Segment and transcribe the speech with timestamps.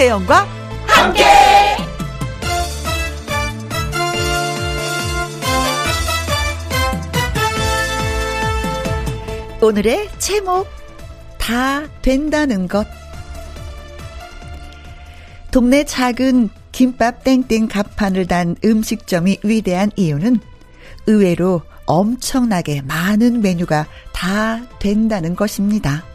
[0.00, 0.46] 김혜영과
[0.86, 1.24] 함께.
[9.60, 10.66] 오늘의 제목
[11.36, 12.86] 다 된다는 것.
[15.50, 20.40] 동네 작은 김밥 땡땡 갑판을 단 음식점이 위대한 이유는
[21.08, 26.09] 의외로 엄청나게 많은 메뉴가 다 된다는 것입니다.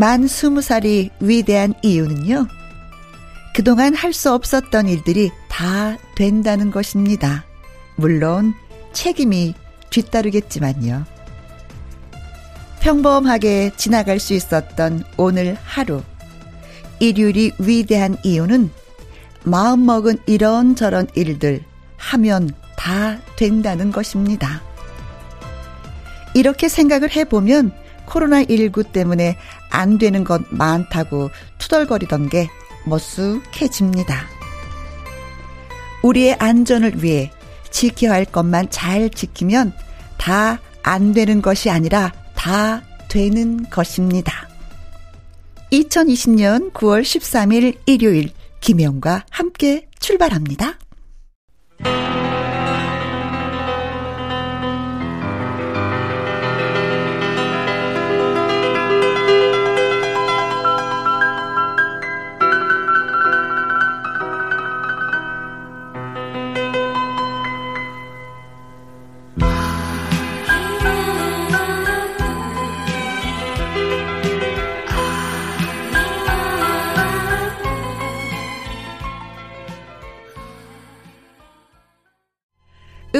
[0.00, 2.48] 만 스무 살이 위대한 이유는요.
[3.54, 7.44] 그동안 할 수 없었던 일들이 다 된다는 것입니다.
[7.96, 8.54] 물론
[8.94, 9.52] 책임이
[9.90, 11.04] 뒤따르겠지만요.
[12.80, 16.00] 평범하게 지나갈 수 있었던 오늘 하루.
[16.98, 18.70] 일요일이 위대한 이유는
[19.44, 21.62] 마음먹은 이런저런 일들
[21.98, 24.62] 하면 다 된다는 것입니다.
[26.32, 27.74] 이렇게 생각을 해보면
[28.10, 29.36] 코로나19 때문에
[29.70, 32.48] 안 되는 것 많다고 투덜거리던 게
[32.84, 34.14] 머쓱해집니다.
[36.02, 37.30] 우리의 안전을 위해
[37.70, 39.72] 지켜야 할 것만 잘 지키면
[40.18, 44.48] 다 안 되는 것이 아니라 다 되는 것입니다.
[45.72, 50.78] 2020년 9월 13일 일요일 김혜영과 함께 출발합니다.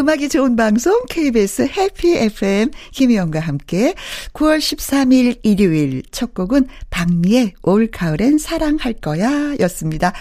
[0.01, 3.95] 음악이 좋은 방송 KBS 해피 FM 김희영과 함께
[4.33, 10.15] 9월 13일 일요일 첫 곡은 박미의 올 가을엔 사랑할 거야 였습니다.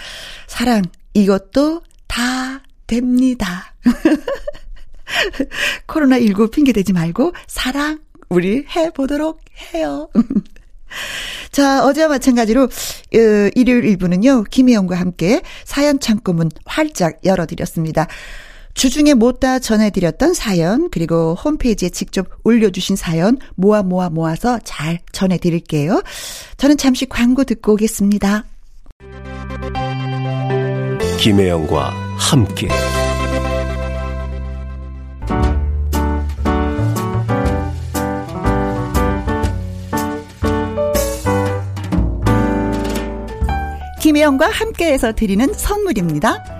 [0.46, 0.82] 사랑
[1.14, 3.74] 이것도 다 됩니다.
[5.88, 9.40] 코로나19 핑계대지 말고 사랑 우리 해보도록
[9.72, 10.10] 해요.
[11.52, 18.08] 자, 어제와 마찬가지로, 어, 일요일 1부는요, 김희영과 함께 사연 창구문 활짝 열어드렸습니다.
[18.74, 26.02] 주중에 못다 전해드렸던 사연 그리고 홈페이지에 직접 올려주신 사연 모아 모아 모아서 잘 전해드릴게요.
[26.56, 28.44] 저는 잠시 광고 듣고 오겠습니다.
[31.18, 32.68] 김혜영과 함께
[44.00, 46.59] 김혜영과 함께해서 드리는 선물입니다.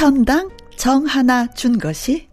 [0.00, 2.29] 현당 정 하나 준 것이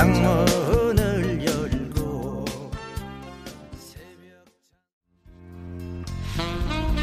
[0.00, 2.44] 창문을 열고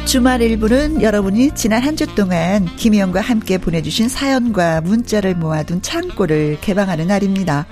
[0.04, 7.06] 주말 일부는 여러분이 지난 한 주 동안 김희영과 함께 보내주신 사연과 문자를 모아둔 창고를 개방하는
[7.06, 7.66] 날입니다.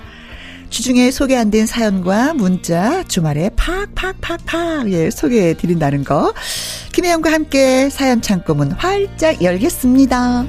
[0.69, 6.33] 주중에 소개 안 된 사연과 문자 주말에 팍팍팍팍 예, 소개해 드린다는 거.
[6.93, 10.45] 김혜영과 함께 사연 창고문 활짝 열겠습니다.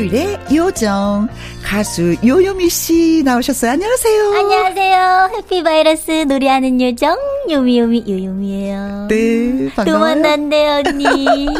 [0.00, 1.28] 토요일의 요정
[1.62, 3.72] 가수 요요미 씨 나오셨어요.
[3.72, 4.32] 안녕하세요.
[4.34, 5.30] 안녕하세요.
[5.36, 7.18] 해피바이러스 노래하는 요정
[7.50, 9.08] 요미요미 요요미예요.
[9.10, 9.84] 네, 반가워요.
[9.84, 11.48] 또 만났네 언니.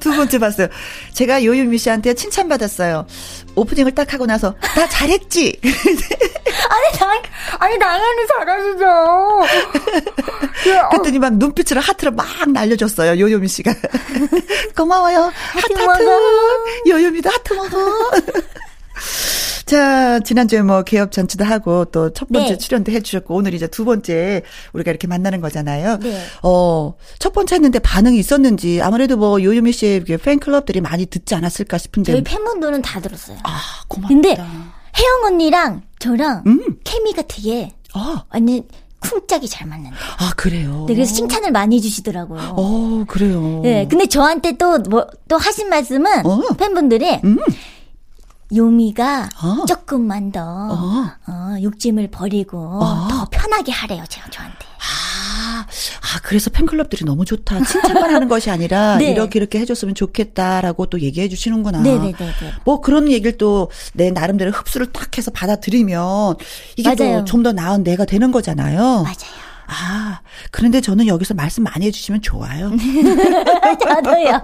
[0.00, 0.68] 두 번째 봤어요.
[1.12, 3.06] 제가 요요미 씨한테 칭찬받았어요.
[3.54, 5.60] 오프닝을 딱 하고 나서 나 잘했지.
[5.64, 7.22] 아니, 당,
[7.58, 9.46] 아니, 당연히 잘하시죠.
[10.90, 13.18] 그랬더니 막 눈빛으로 하트를 막 날려줬어요.
[13.18, 13.74] 요요미 씨가.
[14.76, 15.32] 고마워요.
[15.34, 16.02] 하트 하트.
[16.02, 16.20] 먹어.
[16.88, 18.10] 요요미도 하트 먹어.
[19.66, 22.58] 자, 지난주에 뭐 개업 잔치도 하고 또 첫 번째 네.
[22.58, 25.98] 출연도 해주셨고 오늘 이제 두 번째 우리가 이렇게 만나는 거잖아요.
[26.00, 26.20] 네.
[26.42, 32.12] 어, 첫 번째 했는데 반응이 있었는지 아무래도 뭐 요요미 씨의 팬클럽들이 많이 듣지 않았을까 싶은데.
[32.12, 33.38] 저희 팬분들은 다 들었어요.
[33.44, 34.08] 아, 고맙다.
[34.14, 36.76] 근데 혜영 언니랑 저랑 음.
[36.84, 38.62] 케미가 되게 아, 완전
[39.00, 39.96] 쿵짝이 잘 맞는다.
[40.18, 40.84] 아 그래요.
[40.88, 42.54] 네, 그래서 칭찬을 많이 해주시더라고요.
[42.56, 43.60] 어, 그래요.
[43.62, 46.40] 네, 근데 저한테 또 뭐 또 하신 말씀은 어.
[46.58, 47.38] 팬분들이 음.
[48.54, 49.64] 요미가 어.
[49.66, 51.06] 조금만 더 어.
[51.26, 53.08] 어, 욕심을 버리고 어.
[53.08, 54.58] 더 편하게 하래요, 제가 저한테.
[54.58, 57.62] 아, 아, 그래서 팬클럽들이 너무 좋다.
[57.64, 59.10] 칭찬만 하는 것이 아니라 네.
[59.12, 61.80] 이렇게 이렇게 해줬으면 좋겠다라고 또 얘기해 주시는구나.
[61.80, 62.14] 네네네네.
[62.64, 66.36] 뭐 그런 얘기를 또 내 나름대로 흡수를 딱 해서 받아들이면
[66.76, 66.94] 이게.
[66.94, 68.78] 또 좀 더 나은 내가 되는 거잖아요.
[69.02, 69.43] 맞아요.
[69.66, 70.20] 아,
[70.50, 72.70] 그런데 저는 여기서 말씀 많이 해주시면 좋아요.
[73.82, 74.40] 저도요.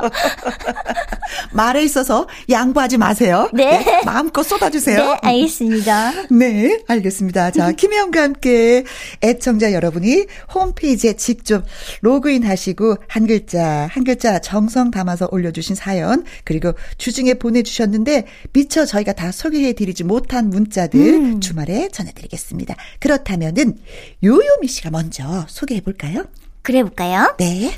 [1.52, 3.48] 말에 있어서 양보하지 마세요.
[3.52, 4.02] 네.
[4.04, 4.98] 마음껏 쏟아주세요.
[4.98, 6.12] 네, 알겠습니다.
[6.30, 7.50] 네, 알겠습니다.
[7.52, 8.84] 자, 김혜영과 함께
[9.22, 11.64] 애청자 여러분이 홈페이지에 직접
[12.00, 19.12] 로그인 하시고 한 글자, 한 글자 정성 담아서 올려주신 사연, 그리고 주중에 보내주셨는데 미처 저희가
[19.12, 22.74] 다 소개해드리지 못한 문자들 주말에 전해드리겠습니다.
[22.98, 23.78] 그렇다면은
[24.22, 25.09] 요요미 씨가 먼저
[25.48, 26.24] 소개해 볼까요?
[26.62, 27.34] 그래 볼까요?
[27.38, 27.72] 네.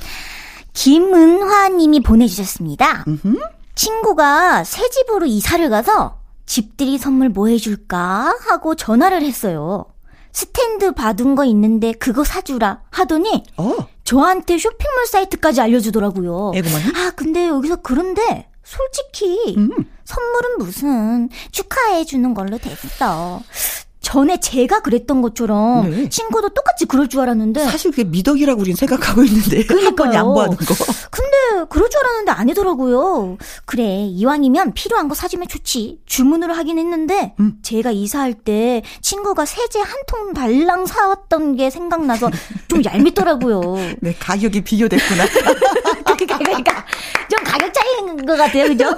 [0.73, 3.05] 김은화 님이 보내주셨습니다.
[3.07, 3.39] 음흠.
[3.75, 9.87] 친구가 새 집으로 이사를 가서 집들이 선물 뭐 해줄까 하고 전화를 했어요.
[10.33, 16.53] 스탠드 받은 거 있는데 그거 사주라 하더니 어, 저한테 쇼핑몰 사이트까지 알려주더라고요.
[16.55, 16.85] 에고머니?
[16.97, 19.71] 아, 근데 여기서 그런데 솔직히 음.
[20.05, 23.43] 선물은 무슨 축하해 주는 걸로 됐어.
[24.03, 26.09] 전에 제가 그랬던 것처럼 네.
[26.09, 30.13] 친구도 똑같이 그럴 줄 알았는데 사실 그게 미덕이라고 우린 생각하고 있는데 한 번.
[30.13, 30.75] 양보하는 거.
[31.11, 33.39] 근데 그럴 줄 알았는데 아니더라고요.
[33.65, 36.01] 그래 이왕이면 필요한 거 사주면 좋지.
[36.07, 37.59] 주문을 하긴 했는데 음.
[37.63, 42.29] 제가 이사할 때 친구가 세제 한 통 달랑 사왔던 게 생각나서
[42.69, 43.61] 좀 얄밉더라고요.
[44.03, 45.25] 네, 가격이 비교됐구나.
[46.05, 46.85] 그러니까, 그러니까
[47.31, 48.91] 좀 가격 차이인 것 같아요, 그죠?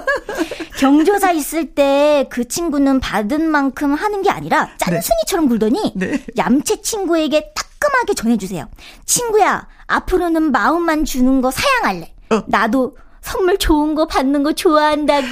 [0.77, 6.23] 경조사 있을 때 그 친구는 받은 만큼 하는 게 아니라 짠 순이처럼 굴더니 네.
[6.37, 8.67] 얌체 친구에게 따끔하게 전해주세요.
[9.05, 12.13] 친구야, 앞으로는 마음만 주는 거 사양할래.
[12.31, 12.43] 어.
[12.47, 15.27] 나도 선물 좋은 거 받는 거 좋아한다고.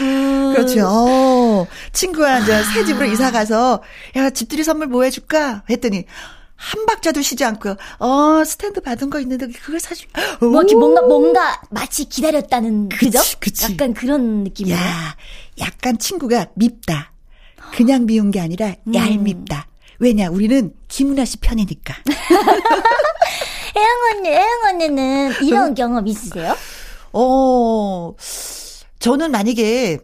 [0.54, 0.88] 그렇죠.
[0.88, 3.82] 어, 친구가 이제 새 집으로 이사 가서
[4.16, 6.06] 야 집들이 선물 뭐 해줄까 했더니
[6.56, 10.08] 한 박자도 쉬지 않고 어 스탠드 받은 거 있는데 그걸 사줄.
[10.40, 13.20] 뭐 이렇게 뭔가 뭔가 마치 기다렸다는 그죠?
[13.20, 13.74] 그치, 그치.
[13.74, 14.78] 약간 그런 느낌이에요.
[14.78, 15.16] 야
[15.60, 17.13] 약간 친구가 밉다.
[17.76, 18.94] 그냥 미운 게 아니라 음.
[18.96, 19.68] 얄밉다.
[20.00, 21.96] 왜냐 우리는 김은아 씨 편이니까.
[23.76, 26.56] 혜영 언니, 혜영 언니는 이런 경험 있으세요?
[27.12, 28.14] 어
[29.00, 30.00] 저는 만약에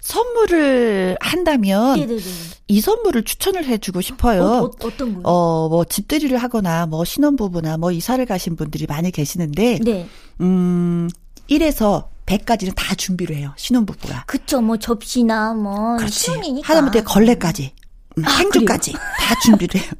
[0.00, 2.20] 선물을 한다면 네네네.
[2.68, 4.42] 이 선물을 추천을 해주고 싶어요.
[4.42, 5.22] 어, 어, 어 떤 거요?
[5.24, 10.08] 어, 뭐, 집들이를 하거나, 뭐, 신혼부부나, 뭐, 이사를 가신 분들이 많이 계시는데, 네.
[10.40, 11.08] 음,
[11.48, 14.24] 1에서 100까지는 다 준비를 해요, 신혼부부가.
[14.26, 16.18] 그쵸, 뭐 접시나 뭐 그렇지.
[16.20, 16.68] 신혼이니까.
[16.68, 17.74] 하다못해 걸레까지,
[18.18, 19.90] 음, 아, 행주까지 다 준비를 해요.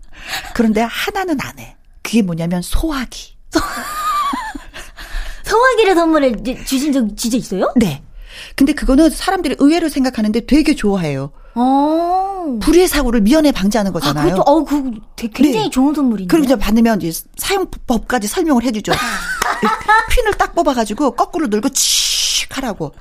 [0.54, 1.76] 그런데 하나는 안 해.
[2.02, 3.37] 그게 뭐냐면, 소화기.
[5.44, 7.72] 성화기를 선물을 이제 주신 적 진짜 있어요?
[7.76, 8.02] 네.
[8.54, 11.32] 근데 그거는 사람들이 의외로 생각하는데 되게 좋아해요.
[11.56, 12.58] 어.
[12.60, 14.30] 불의의 사고를 미연에 방지하는 아, 거잖아요.
[14.34, 15.70] 그것도 어, 그 굉장히 네.
[15.70, 16.30] 좋은 선물인데.
[16.30, 18.92] 그리고 이제 받으면 이제 사용법까지 설명을 해주죠.
[20.10, 22.09] 핀을 딱 뽑아가지고 거꾸로 눌고 칙
[22.50, 22.92] 하라고.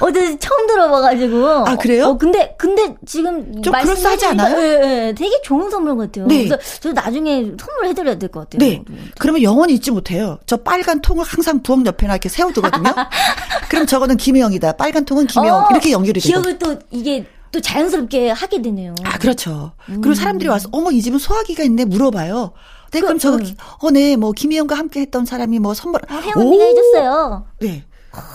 [0.00, 1.46] 어제 처음 들어봐가지고.
[1.66, 2.06] 아, 그래요?
[2.08, 4.58] 어, 근데 근데 지금 좀 그럴싸하지 않아요?
[4.58, 6.26] 예, 예, 되게 좋은 선물 같아요.
[6.26, 6.44] 네.
[6.46, 8.58] 그래서 저 나중에 선물해드려야 될 것 같아요.
[8.68, 8.82] 네.
[9.18, 10.38] 그러면 영원히 잊지 못해요.
[10.46, 12.92] 저 빨간 통을 항상 부엌 옆에나 이렇게 세워두거든요.
[13.68, 14.72] 그럼 저거는 김혜영이다.
[14.72, 15.56] 빨간 통은 김혜영.
[15.64, 16.30] 어, 이렇게 연결이 되고.
[16.30, 18.94] 기억을 또 이게 또 자연스럽게 하게 되네요.
[19.04, 19.72] 아, 그렇죠.
[19.86, 20.14] 그리고 음.
[20.14, 21.84] 사람들이 와서, 어머, 이 집은 소화기가 있네.
[21.86, 22.52] 물어봐요.
[22.92, 23.42] 네, 그럼 그, 저거, 음.
[23.42, 26.00] 기- 어, 네, 뭐, 김혜영과 함께 했던 사람이 뭐 선물.
[26.08, 26.68] 어, 혜영 언니가 오!
[26.68, 27.46] 해줬어요.
[27.60, 27.84] 네.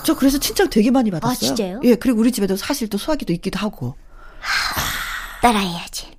[0.06, 1.32] 저 그래서 칭찬 되게 많이 받았어요.
[1.32, 1.80] 아, 진짜요?
[1.84, 3.96] 예, 그리고 우리 집에도 사실 또 소화기도 있기도 하고.
[5.42, 6.12] 따라해야지.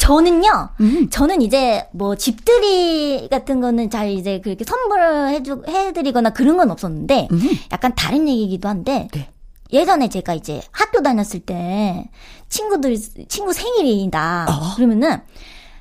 [0.00, 1.10] 저는요, 음.
[1.10, 7.28] 저는 이제 뭐 집들이 같은 거는 잘 이제 그렇게 선물을 해주, 해드리거나 그런 건 없었는데,
[7.30, 7.40] 음.
[7.72, 9.28] 약간 다른 얘기이기도 한데, 네.
[9.72, 12.08] 예전에 제가 이제 학교 다녔을 때
[12.48, 12.96] 친구들,
[13.28, 14.46] 친구 생일이다.
[14.48, 14.74] 어.
[14.76, 15.20] 그러면은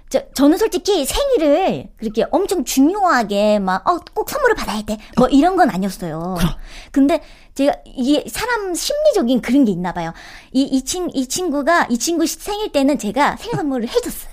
[0.10, 4.98] 저, 저는 솔직히 생일을 그렇게 엄청 중요하게 막, 어, 꼭 선물을 받아야 돼.
[5.18, 6.36] 뭐 이런 건 아니었어요.
[6.38, 6.54] 그럼.
[6.92, 7.22] 근데
[7.56, 10.14] 제가 이게 사람 심리적인 그런 게 있나 봐요.
[10.52, 14.32] 이, 이 친, 이 친구가, 이 친구 생일 때는 제가 생일 선물을 해줬어요.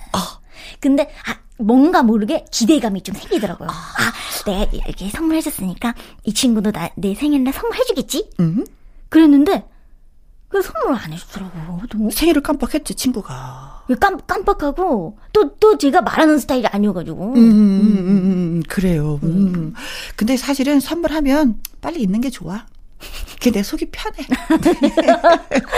[0.79, 3.69] 근데, 아, 뭔가 모르게 기대감이 좀 생기더라고요.
[3.69, 3.73] 아,
[4.45, 8.29] 내가 이렇게 선물해줬으니까 이 친구도 나, 내 생일날 선물해주겠지?
[8.39, 8.65] 음.
[9.09, 9.67] 그랬는데,
[10.49, 11.81] 그 선물을 안 해주더라고요.
[11.89, 13.72] 너무 생일을 깜빡했지 친구가.
[13.99, 17.33] 깜, 깜빡하고, 또, 또 제가 말하는 스타일이 아니어가지고.
[17.33, 19.19] 음, 음, 음, 음, 그래요.
[19.23, 19.73] 음.
[20.15, 22.65] 근데 사실은 선물하면 빨리 있는 게 좋아.
[23.33, 24.25] 그게 내 속이 편해.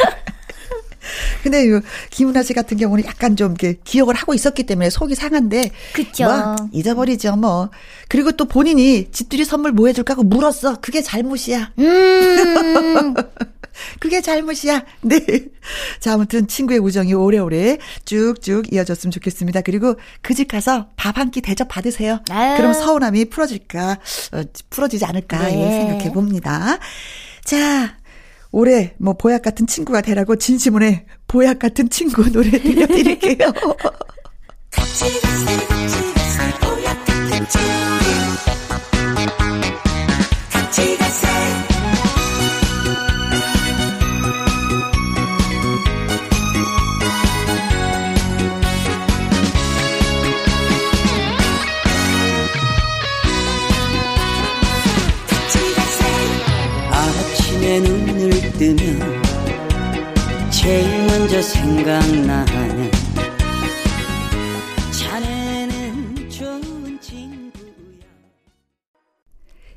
[1.43, 5.71] 근데 요 김은아 씨 같은 경우는 약간 좀 이렇게 기억을 하고 있었기 때문에 속이 상한데
[5.93, 6.25] 그쵸.
[6.25, 7.69] 뭐 잊어버리죠 뭐
[8.09, 13.13] 그리고 또 본인이 집들이 선물 뭐 해줄까 하고 물었어 그게 잘못이야 음,
[13.99, 14.83] 그게 잘못이야.
[15.01, 15.19] 네.
[15.99, 19.61] 자, 아무튼 친구의 우정이 오래오래 쭉쭉 이어졌으면 좋겠습니다.
[19.61, 22.19] 그리고 그 집 가서 밥 한 끼 대접 받으세요.
[22.29, 22.57] 아유.
[22.57, 23.99] 그럼 서운함이 풀어질까,
[24.33, 25.53] 어, 풀어지지 않을까, 네.
[25.55, 26.77] 예, 생각해 봅니다.
[27.43, 27.97] 자,
[28.51, 33.51] 올해 뭐 보약 같은 친구가 되라고 진심원의 보약 같은 친구 노래 들려드릴게요.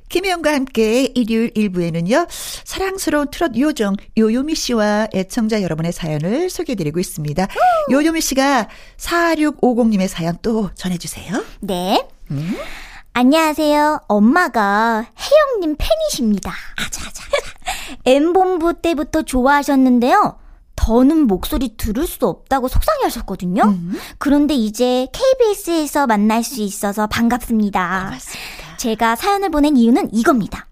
[0.09, 2.27] 김혜영과 함께 일요일 1부에는요,
[2.65, 7.47] 사랑스러운 트롯 요정 요요미 씨와 애청자 여러분의 사연을 소개해드리고 있습니다.
[7.91, 11.45] 요요미 씨가 4650님의 사연 또 전해주세요.
[11.61, 12.07] 네.
[13.13, 14.01] 안녕하세요.
[14.09, 16.53] 엄마가 혜영님 팬이십니다.
[16.77, 17.25] 아자 아자.
[18.05, 20.39] M본부 때부터 좋아하셨는데요.
[20.77, 23.75] 더는 목소리 들을 수 없다고 속상해 하셨거든요.
[24.19, 28.13] 그런데 이제 KBS에서 만날 수 있어서 반갑습니다.
[28.79, 30.67] 제가 사연을 보낸 이유는 이겁니다.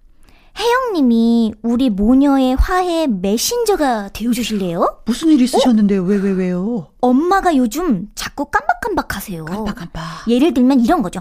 [0.59, 5.01] 혜영님이 우리 모녀의 화해 메신저가 되어주실래요?
[5.05, 6.03] 무슨 일 있으셨는데요?
[6.05, 6.93] 왜, 왜, 왜요?
[7.01, 9.45] 엄마가 요즘 자꾸 깜박깜박 하세요.
[9.45, 10.03] 깜빡깜빡.
[10.29, 11.21] 예를 들면 이런 거죠.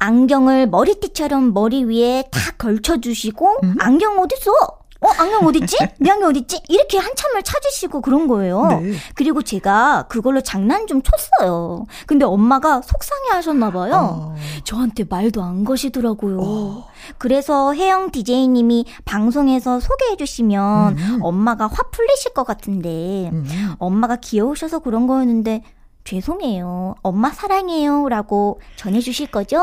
[0.00, 4.52] 안경을 머리띠처럼 머리 위에 탁 걸쳐주시고 안경 어딨어?
[5.00, 5.76] 어 안경 어딨지?
[5.98, 6.60] 내 안경 어딨지?
[6.68, 8.66] 이렇게 한참을 찾으시고 그런 거예요.
[8.66, 8.94] 네.
[9.14, 11.86] 그리고 제가 그걸로 장난 좀 쳤어요.
[12.06, 13.94] 근데 엄마가 속상해 하셨나 봐요.
[13.94, 14.36] 어.
[14.64, 16.84] 저한테 말도 안 거시더라고요.
[17.16, 23.46] 그래서 혜영 DJ님이 방송에서 소개해 주시면 엄마가 화 풀리실 것 같은데 음.
[23.78, 25.62] 엄마가 귀여우셔서 그런 거였는데
[26.04, 26.96] 죄송해요.
[27.02, 28.08] 엄마 사랑해요.
[28.08, 29.60] 라고 전해주실 거죠?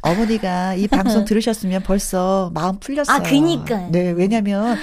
[0.00, 3.16] 어머니가 이 방송 들으셨으면 벌써 마음 풀렸어요.
[3.16, 3.88] 아, 그니까요.
[3.90, 4.78] 네, 왜냐면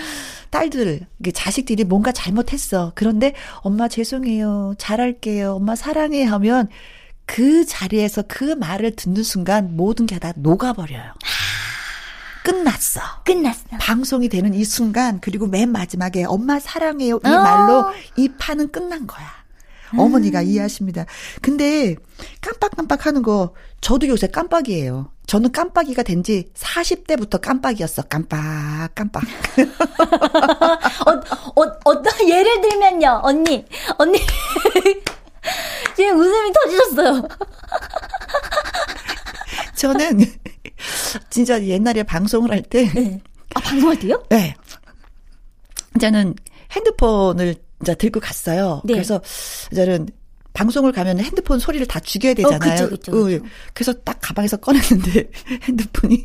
[0.49, 2.91] 딸들, 자식들이 뭔가 잘못했어.
[2.95, 4.75] 그런데 엄마 죄송해요.
[4.77, 5.55] 잘할게요.
[5.55, 6.69] 엄마 사랑해 하면
[7.25, 11.13] 그 자리에서 그 말을 듣는 순간 모든 게 다 녹아버려요.
[12.43, 13.01] 끝났어.
[13.23, 13.61] 끝났어.
[13.79, 17.41] 방송이 되는 이 순간 그리고 맨 마지막에 엄마 사랑해요 이 어.
[17.41, 17.85] 말로
[18.17, 19.25] 이 판은 끝난 거야.
[19.97, 21.05] 어머니가 이해하십니다.
[21.41, 21.95] 근데
[22.41, 25.11] 깜빡깜빡 하는 거 저도 요새 깜빡이에요.
[25.27, 28.03] 저는 깜빡이가 된 지 40대부터 깜빡이었어.
[28.03, 29.23] 깜빡 깜빡.
[31.07, 31.11] 어,
[31.61, 33.65] 어, 어떤, 예를 들면요, 언니.
[33.97, 34.19] 언니.
[35.95, 37.27] 지금 웃음이 터지셨어요.
[39.75, 40.21] 저는
[41.29, 43.21] 진짜 옛날에 방송을 할 때 네.
[43.53, 44.23] 아, 방송할 때요?
[44.29, 44.55] 네.
[45.99, 46.35] 저는
[46.71, 48.81] 핸드폰을 이제 들고 갔어요.
[48.85, 48.93] 네.
[48.93, 49.21] 그래서
[49.73, 50.07] 저는
[50.53, 52.57] 방송을 가면 핸드폰 소리를 다 죽여야 되잖아요.
[52.57, 53.45] 어, 그쵸, 그쵸, 그쵸.
[53.45, 55.29] 어, 그래서 딱 가방에서 꺼냈는데
[55.63, 56.23] 핸드폰이?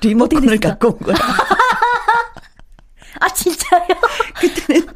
[0.00, 0.58] 리모컨을?
[0.58, 1.16] 갖고 온 거야.
[3.20, 3.86] 아, 진짜요?
[4.40, 4.86] 그때는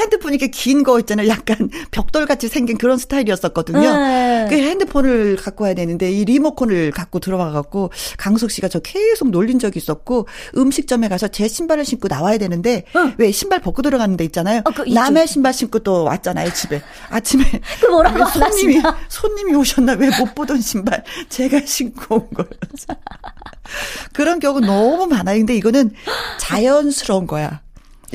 [0.00, 1.28] 핸드폰이 이렇게 긴 거 있잖아요.
[1.28, 3.80] 약간 벽돌같이 생긴 그런 스타일이었었거든요.
[3.96, 4.46] 네.
[4.48, 9.58] 그 핸드폰을 갖고 와야 되는데 이 리모컨을 갖고 들어와 갖고 강숙 씨가 저 계속 놀린
[9.58, 10.26] 적이 있었고
[10.56, 13.14] 음식점에 가서 제 신발을 신고 나와야 되는데 응.
[13.18, 14.62] 왜 신발 벗고 들어가는 데 있잖아요.
[14.64, 15.26] 어, 그 남의.
[15.26, 16.82] 신발 신고 또 왔잖아요, 집에.
[17.10, 17.44] 아침에
[17.80, 18.96] 그 뭐라고 손님이 하시나?
[19.08, 22.50] 손님이 오셨나 왜 못 보던 신발 제가 신고 온 거예요.
[24.12, 25.38] 그런 경우 너무 많아요.
[25.38, 25.90] 근데 이거는
[26.38, 27.62] 자연스러운 거야.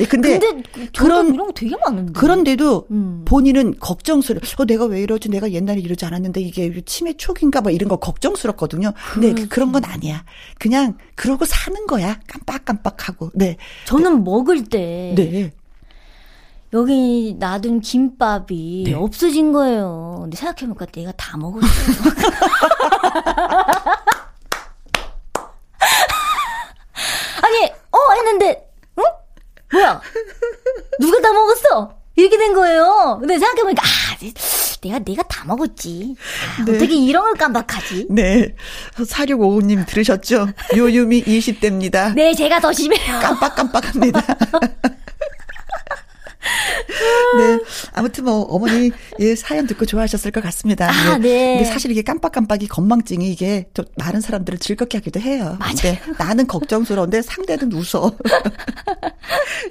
[0.00, 2.12] 예, 근데, 근데, 그런 이런 거 되게 많은데.
[2.14, 3.22] 그런데도 음.
[3.26, 4.40] 본인은 걱정스러워.
[4.58, 5.28] 어, 내가 왜 이러지?
[5.28, 7.70] 내가 옛날에 이러지 않았는데 이게 치매 초기인가 봐.
[7.70, 8.92] 이런 거 걱정스럽거든요.
[9.12, 10.24] 근데 그- 그런 건 아니야.
[10.58, 12.18] 그냥 그러고 사는 거야.
[12.26, 13.30] 깜빡깜빡하고.
[13.34, 13.56] 네.
[13.84, 15.12] 저는 먹을 때.
[15.16, 15.52] 네.
[16.72, 18.94] 여기 놔둔 김밥이 네.
[18.94, 20.18] 없어진 거예요.
[20.22, 21.66] 근데 생각해보니까 내가 다 먹었어요.
[27.42, 28.69] 아니, 어, 했는데, 응?
[29.72, 30.00] 뭐야?
[31.00, 31.94] 누가 다 먹었어?
[32.16, 33.18] 이렇게 된 거예요.
[33.20, 34.16] 근데 생각해보니까, 아,
[34.82, 36.16] 내가, 내가 다 먹었지.
[36.58, 36.76] 아, 네.
[36.76, 38.08] 어떻게 이런 걸 깜빡하지?
[38.10, 38.54] 네.
[38.96, 40.48] 4655님 들으셨죠?
[40.76, 42.14] 요유미 20대입니다.
[42.14, 43.20] 네, 제가 더 심해요.
[43.20, 44.20] 깜빡깜빡합니다.
[47.38, 47.58] 네.
[47.92, 50.90] 아무튼 뭐 어머니 예 사연 듣고 좋아하셨을 것 같습니다.
[50.90, 51.56] 아, 네.
[51.56, 55.58] 근데 사실 이게 깜빡깜빡이 건망증이 이게 좀 많은 사람들을 즐겁게 하기도 해요.
[55.58, 55.96] 맞아요.
[56.18, 58.12] 나는 걱정스러운데 상대는 웃어.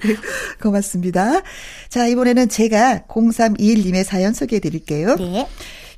[0.04, 0.16] 네,
[0.62, 1.42] 고맙습니다.
[1.90, 5.16] 자, 이번에는 제가 0321님의 사연 소개해 드릴게요.
[5.16, 5.48] 네.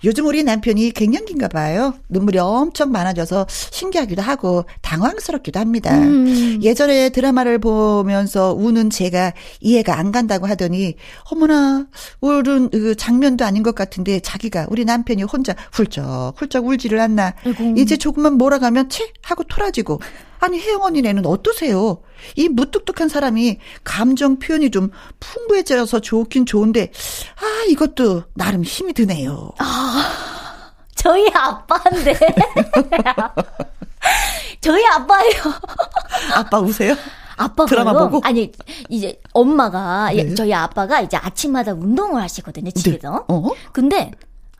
[0.03, 1.93] 요즘 우리 남편이 갱년기인가 봐요.
[2.09, 5.97] 눈물이 엄청 많아져서 신기하기도 하고 당황스럽기도 합니다.
[5.97, 6.59] 음.
[6.61, 10.95] 예전에 드라마를 보면서 우는 제가 이해가 안 간다고 하더니
[11.31, 11.87] 어머나
[12.21, 17.33] 울은 그 장면도 아닌 것 같은데 자기가 우리 남편이 혼자 훌쩍 훌쩍 울지를 않나.
[17.45, 17.75] 아이고.
[17.77, 19.99] 이제 조금만 몰아가면 채 하고 토라지고
[20.41, 22.01] 아니 혜영 언니네는 어떠세요?
[22.35, 26.91] 이 무뚝뚝한 사람이 감정 표현이 좀 풍부해져서 좋긴 좋은데
[27.37, 29.51] 아 이것도 나름 힘이 드네요.
[30.95, 32.13] 저희 아빠인데.
[34.61, 35.41] 저희 아빠예요.
[36.35, 36.95] 아빠 우세요?
[37.37, 37.67] 아빠가요?
[37.67, 38.21] 드라마 보고?
[38.23, 38.51] 아니,
[38.87, 40.35] 이제 엄마가, 예, 네.
[40.35, 43.25] 저희 아빠가 이제 아침마다 운동을 하시거든요, 집에서.
[43.27, 43.49] 어?
[43.71, 44.11] 근데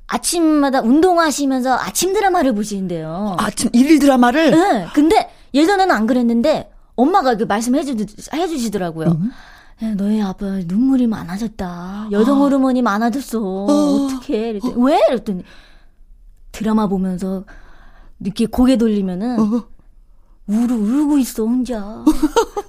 [0.07, 3.35] 아침마다 운동하시면서 아침 드라마를 보시는데요.
[3.39, 7.95] 아침 일일 드라마를 네, 근데 예전에는 안 그랬는데 엄마가 그 말씀해 주,
[8.33, 9.07] 해주시더라고요.
[9.07, 9.31] 음.
[9.83, 12.09] 야, 너희 아빠 눈물이 많아졌다.
[12.11, 13.39] 여성 호르몬이 많아졌어.
[13.41, 14.07] 어.
[14.09, 14.99] 떻게 그랬더니 왜?
[15.07, 15.43] 그랬더니
[16.51, 17.45] 드라마 보면서
[18.19, 19.67] 이렇게 고개 돌리면은 어.
[20.47, 22.03] 울고 울고 있어 혼자.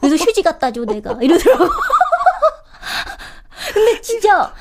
[0.01, 1.69] 그래서 휴지 갖다 줘 내가 이러더라고.
[3.75, 4.53] 근데 진짜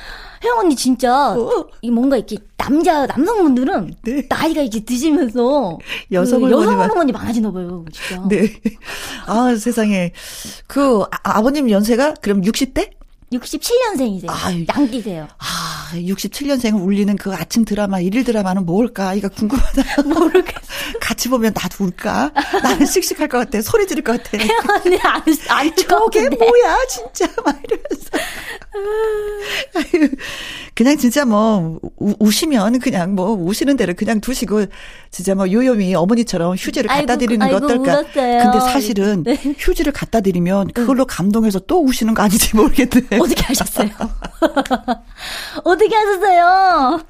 [0.43, 1.67] 혜영 언니 진짜 어.
[1.81, 4.25] 이 뭔가 이렇게 남자 남성분들은 네.
[4.29, 5.77] 나이가 이렇게 드시면서
[6.11, 8.23] 여성 그 여성 많- 호르몬이 많아지나 봐요 진짜.
[8.27, 8.47] 네.
[9.27, 10.11] 아 세상에
[10.67, 12.91] 그 아, 아버님 연세가 그럼 60대?
[13.31, 14.29] 67년생이세요.
[14.29, 14.65] 아유.
[14.75, 15.27] 양띠세요.
[15.37, 19.13] 아, 67년생을 울리는 그 아침 드라마, 일일 드라마는 뭘까?
[19.13, 20.03] 이거 궁금하다.
[20.07, 20.59] 모르겠어.
[20.99, 22.31] 같이 보면 나도 울까?
[22.61, 23.61] 나는 씩씩할 것 같아.
[23.61, 24.37] 소리 지를 것 같아.
[24.85, 26.29] 언니 안, 안 저게.
[26.29, 27.27] 뭐야, 진짜.
[27.43, 28.09] 막 이러면서.
[30.75, 34.65] 그냥 진짜 뭐, 우, 우시면 그냥 뭐, 우시는 대로 그냥 두시고,
[35.09, 37.99] 진짜 뭐, 요요미 어머니처럼 휴지를 갖다 드리는 거 아이고, 어떨까?
[37.99, 38.43] 울었어요.
[38.43, 39.37] 근데 사실은 네.
[39.57, 43.17] 휴지를 갖다 드리면 그걸로 감동해서 또 우시는 거 아닌지 모르겠네.
[43.21, 43.89] 어떻게 하셨어요?
[45.63, 47.01] 어떻게 하셨어요?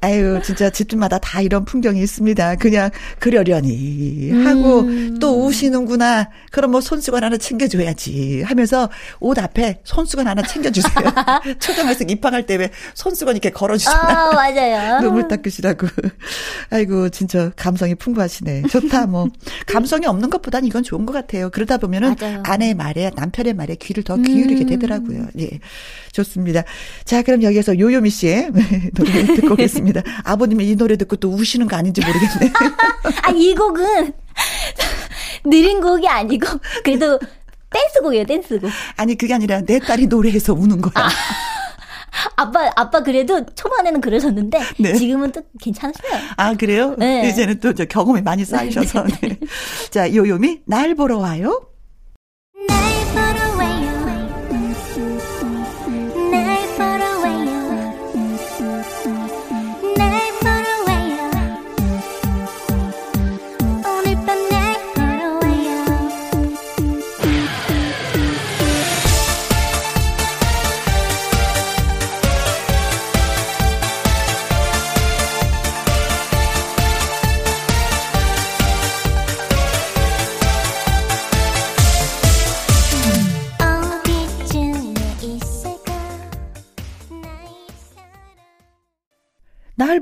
[0.00, 2.56] 아유, 진짜 집집마다 다 이런 풍경이 있습니다.
[2.56, 5.18] 그냥 그러려니 하고 음.
[5.20, 6.28] 또 우시는구나.
[6.50, 8.88] 그럼 뭐 손수건 하나 챙겨줘야지 하면서
[9.20, 11.04] 옷 앞에 손수건 하나 챙겨주세요.
[11.60, 14.28] 초등학생 입학할 때 왜 손수건 이렇게 걸어주잖아.
[14.28, 15.00] 아, 맞아요.
[15.00, 15.86] 눈물 닦으시라고.
[16.70, 18.62] 아이고, 진짜 감성이 풍부하시네.
[18.70, 19.28] 좋다, 뭐.
[19.66, 21.50] 감성이 없는 것보단 이건 좋은 것 같아요.
[21.50, 22.36] 그러다 보면은 맞아요.
[22.38, 22.42] 음.
[22.44, 25.21] 아내의 말에 남편의 말에 귀를 더 기울이게 되더라고요.
[25.38, 25.60] 예.
[26.12, 26.62] 좋습니다.
[27.04, 28.50] 자, 그럼 여기서 요요미 씨의
[28.94, 30.02] 노래 듣고 오겠습니다.
[30.24, 32.52] 아버님이 이 노래 듣고 또 우시는 거 아닌지 모르겠네.
[33.22, 34.12] 아, 이 곡은
[35.44, 36.46] 느린 곡이 아니고,
[36.84, 37.18] 그래도
[37.70, 38.70] 댄스곡이에요, 댄스곡.
[38.96, 41.08] 아니, 그게 아니라 내 딸이 노래해서 우는 거야.
[42.36, 44.94] 아빠, 아빠 그래도 초반에는 그러셨는데, 네.
[44.94, 46.12] 지금은 또 괜찮으세요.
[46.36, 46.94] 아, 그래요?
[46.98, 47.28] 네.
[47.28, 49.04] 이제는 또저 경험이 많이 쌓이셔서.
[49.22, 49.38] 네.
[49.90, 51.71] 자, 요요미, 날 보러 와요.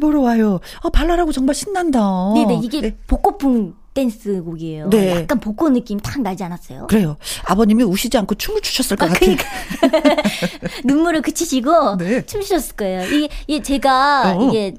[0.01, 0.61] 보러 와요.
[0.83, 2.01] 어, 발랄하고 정말 신난다.
[2.35, 2.97] 네네, 이게 네.
[3.07, 4.89] 복고풍 댄스 곡이에요.
[4.91, 5.11] 네.
[5.23, 6.87] 약간 복고 느낌 탁 나지 않았어요?
[6.87, 7.17] 그래요.
[7.45, 9.37] 아버님이 우시지 않고 춤을 추셨을 것 아, 같아요.
[10.85, 12.25] 눈물을 그치시고 네.
[12.25, 13.05] 춤추셨을 거예요.
[13.07, 14.49] 이게, 이게 제가 어.
[14.49, 14.75] 이게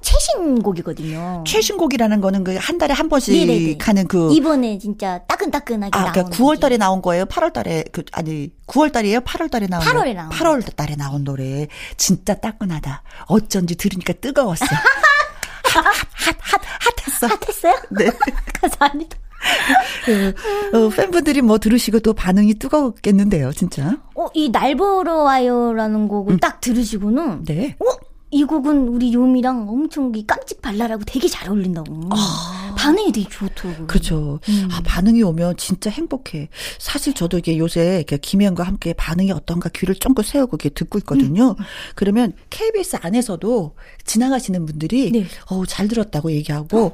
[0.00, 1.44] 최신곡이거든요.
[1.46, 3.78] 최신곡이라는 거는 그 한 달에 한 번씩 네네네.
[3.80, 7.24] 하는 그 이번에 진짜 따끈따끈하게 아, 그러니까 9월 달에 나온 거예요?
[7.26, 9.20] 8월 달에 그 아니 9월 달이에요?
[9.20, 10.22] 8월 달에 나온 8월에 거?
[10.22, 11.68] 나온 8월 달에 나온 노래.
[11.96, 13.02] 진짜 따끈하다.
[13.26, 14.64] 어쩐지 들으니까 뜨거웠어.
[15.64, 16.60] 핫핫핫핫
[17.06, 17.26] 핫했어.
[17.26, 17.74] 핫했어요?
[17.90, 18.10] 네.
[18.60, 19.16] 감사합니다.
[20.04, 20.34] 그,
[20.76, 23.96] 어, 팬분들이 뭐 들으시고 또 반응이 뜨거웠겠는데요, 진짜.
[24.16, 27.76] 어, 이 날 보러 와요라는 곡을 딱 들으시고는 네.
[27.78, 27.84] 어?
[28.30, 32.10] 이 곡은 우리 요미랑 엄청 이 깜찍 발랄하고 되게 잘 어울린다고.
[32.76, 33.86] 반응이 되게 좋더라고요.
[33.86, 34.38] 그렇죠.
[34.48, 34.68] 음.
[34.70, 36.48] 아, 반응이 오면 진짜 행복해.
[36.78, 41.56] 사실 저도 이게 요새 김혜영과 함께 반응이 어떤가 귀를 쫑긋 세우고 이렇게 듣고 있거든요.
[41.58, 41.64] 음.
[41.94, 45.26] 그러면 KBS 안에서도 지나가시는 분들이 네.
[45.50, 46.92] 어우, 잘 들었다고 얘기하고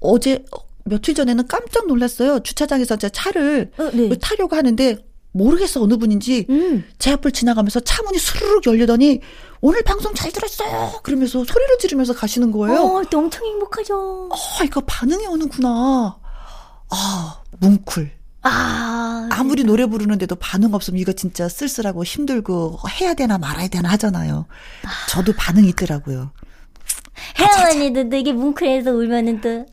[0.00, 0.44] 어, 제
[0.84, 2.40] 며칠 전에는 깜짝 놀랐어요.
[2.40, 4.10] 주차장에서 제 차를 어, 네.
[4.20, 4.96] 타려고 하는데
[5.38, 6.84] 모르겠어 어느 분인지 음.
[6.98, 9.20] 제 앞을 지나가면서 차 문이 스르륵 열리더니
[9.60, 11.00] 오늘 방송 잘 들었어요.
[11.02, 12.82] 그러면서 소리를 지르면서 가시는 거예요.
[12.82, 14.28] 어, 또 엄청 행복하죠.
[14.30, 16.18] 어, 이거 반응이 오는구나.
[16.90, 18.18] 아, 뭉클.
[18.42, 24.46] 아, 아무리 노래 부르는데도 반응 없으면 이거 진짜 쓸쓸하고 힘들고 해야 되나 말아야 되나 하잖아요.
[25.08, 26.30] 저도 반응이 있더라고요.
[27.38, 29.66] 혜영 언니도 되게 뭉클해서 울면은 또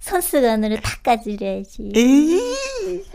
[0.00, 1.92] 선수관으로 닦아주려야지.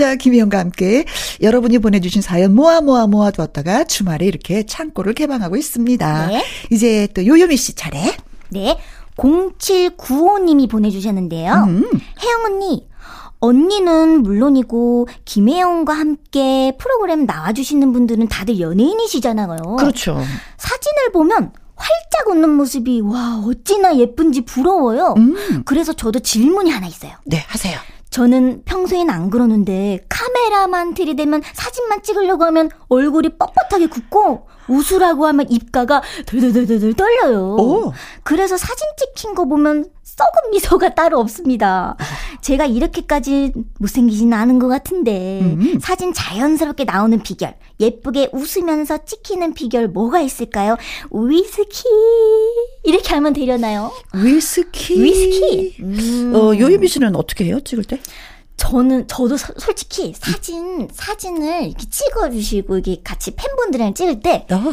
[0.00, 1.04] 자, 김희영과 함께
[1.42, 6.26] 여러분이 보내주신 사연 모아 모아 모아 두었다가 주말에 이렇게 창고를 개방하고 있습니다.
[6.28, 6.42] 네.
[6.70, 8.16] 이제 또 요요미 씨 차례.
[8.48, 8.78] 네.
[9.18, 11.52] 0795님이 보내주셨는데요.
[11.52, 11.84] 음.
[12.22, 12.88] 혜영 언니,
[13.40, 19.76] 언니는 물론이고, 김혜영과 함께 프로그램 나와주시는 분들은 다들 연예인이시잖아요.
[19.78, 20.18] 그렇죠.
[20.56, 25.12] 사진을 보면 활짝 웃는 모습이, 와, 어찌나 예쁜지 부러워요.
[25.18, 25.62] 음.
[25.66, 27.12] 그래서 저도 질문이 하나 있어요.
[27.26, 27.78] 네, 하세요.
[28.10, 36.02] 저는 평소엔 안 그러는데 카메라만 들이대면 사진만 찍으려고 하면 얼굴이 뻣뻣하게 굳고 웃으라고 하면 입가가
[36.26, 37.56] 덜덜덜덜 떨려요.
[37.56, 37.92] 오.
[38.22, 39.86] 그래서 사진 찍힌 거 보면
[40.20, 41.96] 썩은 미소가 따로 없습니다.
[42.42, 45.78] 제가 이렇게까지 못생기진 않은 것 같은데 음.
[45.80, 50.76] 사진 자연스럽게 나오는 비결, 예쁘게 웃으면서 찍히는 비결 뭐가 있을까요?
[51.10, 51.84] 위스키
[52.84, 53.90] 이렇게 하면 되려나요?
[54.14, 55.02] 위스키.
[55.02, 55.76] 위스키.
[55.80, 56.32] 음.
[56.34, 57.60] 어, 요요미 씨는 어떻게 해요?
[57.60, 57.98] 찍을 때?
[58.58, 64.72] 저는 저도 서- 솔직히 사진 사진을 이렇게 찍어주시고 이게 같이 팬분들이랑 찍을 때 아,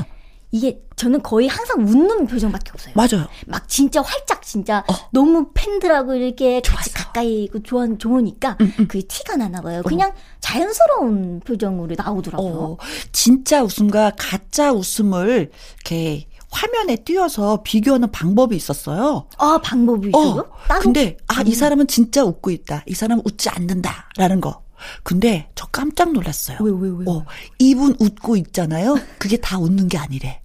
[0.52, 2.94] 이게 저는 거의 항상 웃는 표정밖에 없어요.
[2.96, 3.28] 맞아요.
[3.46, 4.94] 막 진짜 활짝 진짜 어.
[5.12, 7.06] 너무 팬들하고 이렇게 같이 좋았어.
[7.06, 8.88] 가까이 있고 좋아 좋으니까 음, 음.
[8.88, 9.84] 그게 티가 나나 봐요.
[9.86, 12.52] 그냥 자연스러운 표정으로 나오더라고요.
[12.52, 12.78] 어,
[13.12, 19.28] 진짜 웃음과 가짜 웃음을 이렇게 화면에 띄워서 비교하는 방법이 있었어요.
[19.38, 20.50] 아 방법이 있어요?
[20.50, 20.80] 어?
[20.82, 21.54] 근데 아, 이 음.
[21.54, 22.84] 사람은 진짜 웃고 있다.
[22.88, 24.64] 이 사람은 웃지 않는다라는 거.
[25.04, 26.58] 근데 저 깜짝 놀랐어요.
[26.62, 27.06] 왜, 왜, 왜?
[27.08, 27.24] 어,
[27.60, 28.96] 이분 웃고 있잖아요.
[29.20, 30.42] 그게 다 웃는 게 아니래.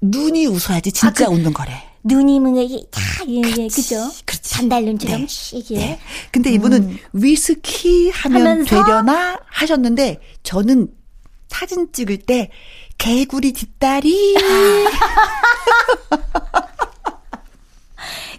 [0.00, 1.72] 눈이 웃어야지 진짜 아, 그- 웃는 거래.
[2.06, 3.96] 눈이 뭔가 다 예, 예, 그죠?
[4.26, 4.50] 그렇지.
[4.50, 5.26] 잔달눈처럼 네.
[5.26, 5.74] 시게.
[5.78, 5.98] 네.
[6.30, 6.98] 근데 이분은 음.
[7.14, 8.84] 위스키 하면 하면서?
[8.84, 10.88] 되려나 하셨는데 저는
[11.48, 12.50] 사진 찍을 때
[12.98, 14.36] 개구리 뒷다리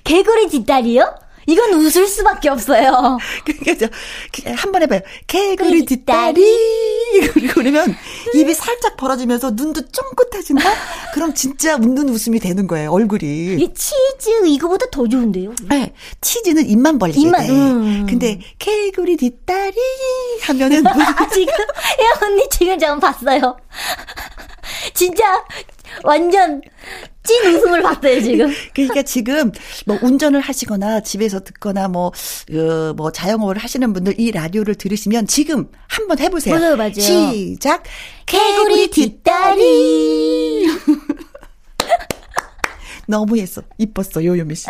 [0.03, 1.15] 개구리 뒷다리요?
[1.47, 3.17] 이건 웃을 수밖에 없어요.
[3.45, 3.88] 그러니까 저
[4.31, 5.01] 그냥 한번 해봐요.
[5.27, 6.43] 개구리 뒷다리
[7.34, 7.95] 그리고 그러면
[8.34, 10.69] 입이 살짝 벌어지면서 눈도 쫑긋해진다.
[11.13, 12.91] 그럼 진짜 웃는 웃음이 되는 거예요.
[12.91, 13.55] 얼굴이.
[13.60, 15.53] 이 치즈 이거보다 더 좋은데요?
[15.69, 17.51] 네, 치즈는 입만 벌리게 입만, 돼.
[17.51, 18.05] 음.
[18.10, 19.75] 근데 개구리 뒷다리
[20.43, 23.58] 하면은 아, 지금, 야, 언니 지금 저 봤어요.
[24.93, 25.43] 진짜,
[26.03, 26.61] 완전,
[27.23, 28.53] 찐 웃음을 봤어요, 지금.
[28.73, 29.51] 그러니까 지금
[29.85, 35.69] 뭐 운전을 하시거나 집에서 듣거나 뭐, 어, 뭐 자영업을 하시는 분들 이 라디오를 들으시면 지금
[35.87, 36.55] 한번 해보세요.
[36.55, 36.93] 맞아요, 맞아요.
[36.93, 37.83] 시작.
[38.25, 40.67] 개구리 뒷다리.
[43.07, 43.61] 너무 예뻐.
[43.77, 44.65] 이뻤어, 요요미 씨.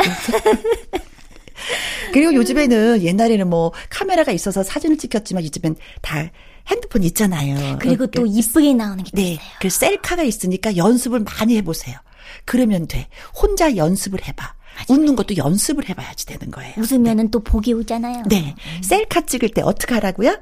[2.13, 6.29] 그리고 요즘에는 옛날에는 뭐 카메라가 있어서 사진을 찍혔지만 요즘엔 다
[6.67, 7.77] 핸드폰 있잖아요.
[7.79, 9.31] 그리고 또 이쁘게 나오는 게 네.
[9.33, 9.45] 있어요.
[9.61, 11.97] 그 셀카가 있으니까 연습을 많이 해보세요.
[12.45, 13.07] 그러면 돼.
[13.35, 14.55] 혼자 연습을 해봐.
[14.89, 16.73] 웃는 것도 연습을 해봐야지 되는 거예요.
[16.77, 18.23] 웃으면은 또 복이 오잖아요.
[18.27, 18.55] 네.
[18.81, 20.37] 셀카 찍을 때 어떻게 하라고요?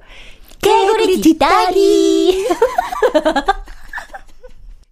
[0.61, 2.47] 개구리 뒷다리.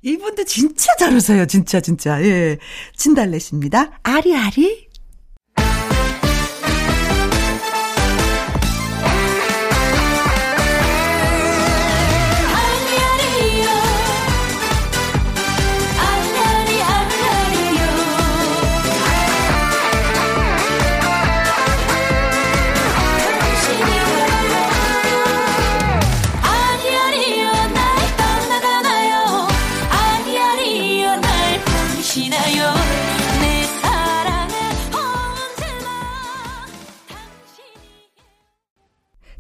[0.04, 1.46] 이분도 진짜 잘 웃어요.
[1.46, 2.22] 진짜, 진짜.
[2.24, 2.58] 예.
[2.96, 4.00] 진달래십니다.
[4.04, 4.88] 아리아리.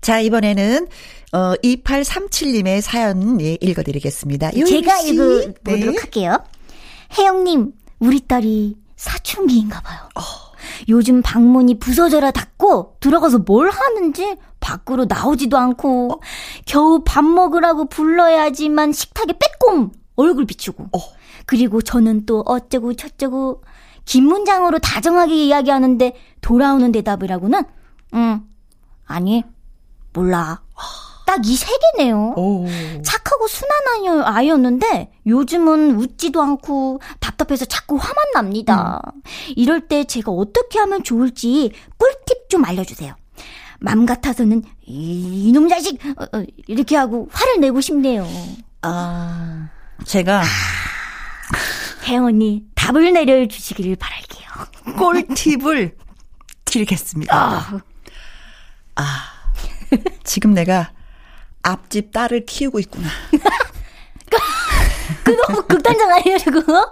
[0.02, 0.88] 자, 이번에는,
[1.34, 4.52] 어, 2837님의 사연, 예, 읽어 드리겠습니다.
[4.56, 5.14] 요임 제가 씨.
[5.14, 5.24] 읽어
[5.64, 5.98] 보도록 네.
[6.00, 6.44] 할게요.
[7.18, 10.00] 혜영 님, 우리 딸이 사춘기인가 봐요.
[10.16, 10.22] 어.
[10.90, 16.22] 요즘 방문이 부서져라 닫고 들어가서 뭘 하는지 밖으로 나오지도 않고
[16.66, 21.00] 겨우 밥 먹으라고 불러야지만 식탁에 빼꼼 얼굴 비추고 어.
[21.46, 23.64] 그리고 저는 또 어쩌고 저쩌고
[24.06, 27.64] 긴 문장으로 다정하게 이야기하는데 돌아오는 대답이라고는
[28.14, 28.42] 응
[29.06, 29.44] 아니
[30.13, 30.62] 몰라
[31.26, 32.34] 딱 이 세 개네요.
[32.36, 32.65] 오.
[33.04, 39.00] 착하고 순한 아이- 아이였는데 요즘은 웃지도 않고 답답해서 자꾸 화만 납니다.
[39.56, 43.15] 이럴 때 제가 어떻게 하면 좋을지 꿀팁 좀 알려주세요.
[43.80, 48.28] 맘 같아서는 이, 이놈 자식 어, 어, 이렇게 하고 화를 내고 싶네요.
[48.82, 49.69] 아,
[50.06, 50.43] 제가
[52.08, 54.50] 혜영 언니 답을 내려주시기를 바랄게요.
[54.97, 55.95] 꿀팁을
[56.65, 57.82] 드리겠습니다.
[58.95, 59.04] 아,
[60.23, 60.91] 지금 내가
[61.63, 63.08] 앞집 딸을 키우고 있구나.
[65.23, 66.91] 그 너무 극단적 아니에요 그거?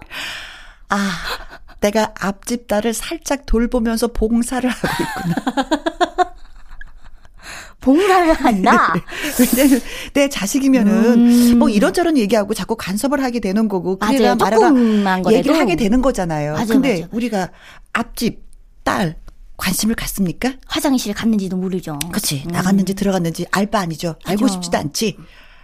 [0.90, 1.12] 아,
[1.80, 6.34] 내가 앞집 딸을 살짝 돌보면서 봉사를 하고 있구나.
[7.82, 8.94] 봉사를 한다.
[9.40, 9.82] 왜냐면
[10.14, 14.00] 내 자식이면은 뭐 이런저런 얘기하고 자꾸 간섭을 하게 되는 거고 음.
[14.00, 14.74] 그래가 말아가.
[15.32, 16.54] 얘기를 하게 되는 거잖아요.
[16.54, 17.08] 맞아요, 근데 맞아요.
[17.12, 17.50] 우리가
[17.94, 18.44] 앞집
[18.84, 19.16] 딸
[19.60, 20.54] 관심을 갖습니까?
[20.68, 22.00] 화장실 갔는지도 모르죠.
[22.12, 24.16] 그치 나갔는지 들어갔는지 알 바 아니죠.
[24.26, 24.54] 알고 맞아.
[24.54, 25.18] 싶지도 않지.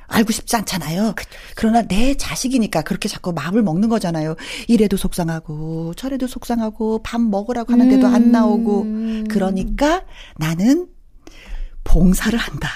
[0.07, 1.15] 알고 싶지 않잖아요.
[1.55, 4.35] 그러나 내 자식이니까 그렇게 자꾸 마음을 먹는 거잖아요.
[4.67, 8.85] 이래도 속상하고 저래도 속상하고 밥 먹으라고 하는데도 안 나오고
[9.29, 10.03] 그러니까
[10.37, 10.87] 나는
[11.83, 12.69] 봉사를 한다.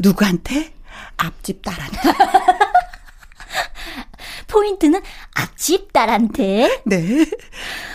[0.00, 0.72] 누구한테?
[1.18, 1.98] 앞집 딸한테.
[4.48, 5.00] 포인트는
[5.34, 7.24] 앞집 딸한테 네.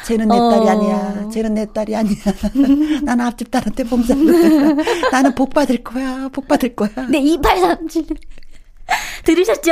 [0.06, 0.50] 쟤는 내 어.
[0.50, 1.30] 딸이 아니야.
[1.30, 2.16] 쟤는 내 딸이 아니야.
[3.04, 5.10] 나는 앞집 딸한테 봉사를 해.
[5.12, 6.30] 나는 복 받을 거야.
[6.30, 6.90] 복 받을 거야.
[7.10, 8.06] 네, 2837.
[9.24, 9.72] 들으셨죠?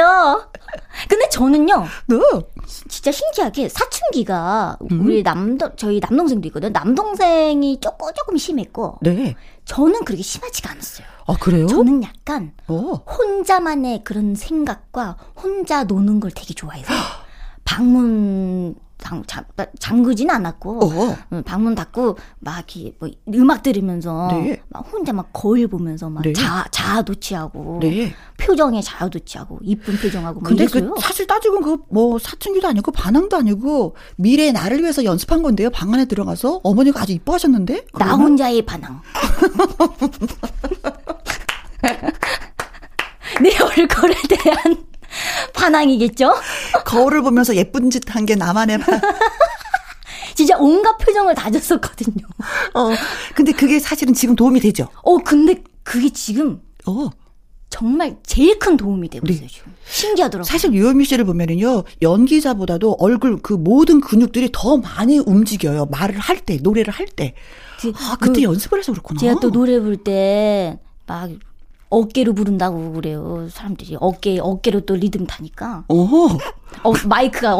[1.09, 2.43] 근데 저는요, 너
[2.87, 5.05] 진짜 신기하게 사춘기가 음.
[5.05, 6.71] 우리 남동, 저희 남동생도 있거든.
[6.71, 9.35] 남동생이 조금, 조금 심했고, 네.
[9.65, 11.05] 저는 그렇게 심하지가 않았어요.
[11.31, 11.65] 아 그래요?
[11.67, 12.75] 저는 약간 어.
[12.75, 16.91] 혼자만의 그런 생각과 혼자 노는 걸 되게 좋아해서
[17.63, 19.43] 방문 장, 잠,
[19.79, 21.17] 잠그진 않았고 어.
[21.33, 24.61] 응, 방문 닫고 막 이렇게 뭐 음악 들으면서 네.
[24.69, 26.31] 막 혼자 막 거울 보면서 막 네.
[26.33, 28.13] 자, 자아도 취하고 네.
[28.37, 30.65] 표정에 자아도 취하고 이쁜 표정하고 막 근데.
[30.67, 35.69] 그 사실 따지고 그 뭐 사춘기도 아니고 반항도 아니고 미래의 나를 위해서 연습한 건데요.
[35.71, 37.73] 방 안에 들어가서 어머니가 아주 이뻐하셨는데.
[37.73, 38.21] 나 그러면?
[38.21, 39.01] 혼자의 반항.
[43.41, 44.77] 내 얼굴에 대한
[45.53, 46.33] 반항이겠죠?
[46.85, 48.99] 거울을 보면서 예쁜 짓 한 게 나만의 반.
[50.35, 52.25] 진짜 온갖 표정을 다졌었거든요.
[52.73, 52.89] 어.
[53.35, 54.87] 근데 그게 사실은 지금 도움이 되죠.
[55.03, 57.09] 어, 근데 그게 지금 어.
[57.69, 59.73] 정말 제일 큰 도움이 되고 있어요, 지금.
[59.87, 60.43] 신기하더라고요.
[60.43, 66.57] 사실 유현미 씨를 보면은요 연기자보다도 얼굴 그 모든 근육들이 더 많이 움직여요 말을 할 때
[66.61, 67.33] 노래를 할 때.
[67.79, 69.19] 그- 아 그때 그 연습을 해서 그렇구나.
[69.21, 71.29] 제가 또 노래 부를 때 막
[71.91, 73.47] 어깨로 부른다고 그래요.
[73.51, 75.95] 사람들이 어깨 어깨로 또 리듬 타니까 어.
[76.83, 77.55] 어, 마이크가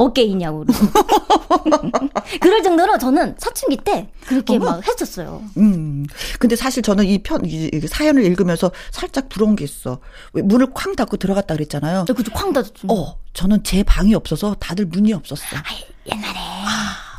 [0.62, 0.74] 그러고.
[2.40, 4.66] 그럴 정도로 저는 사춘기 때 그렇게 어머.
[4.68, 5.44] 막 했었어요.
[5.58, 6.06] 음.
[6.40, 10.00] 근데 사실 저는 이 편, 이, 이 사연을 읽으면서 살짝 부러운 게 있어.
[10.32, 12.06] 왜 문을 쾅 닫고 들어갔다 그랬잖아요.
[12.06, 12.88] 그죠 쾅 닫았죠.
[12.90, 15.44] 어, 저는 제 방이 없어서 다들 문이 없었어.
[15.52, 16.40] 아이, 옛날에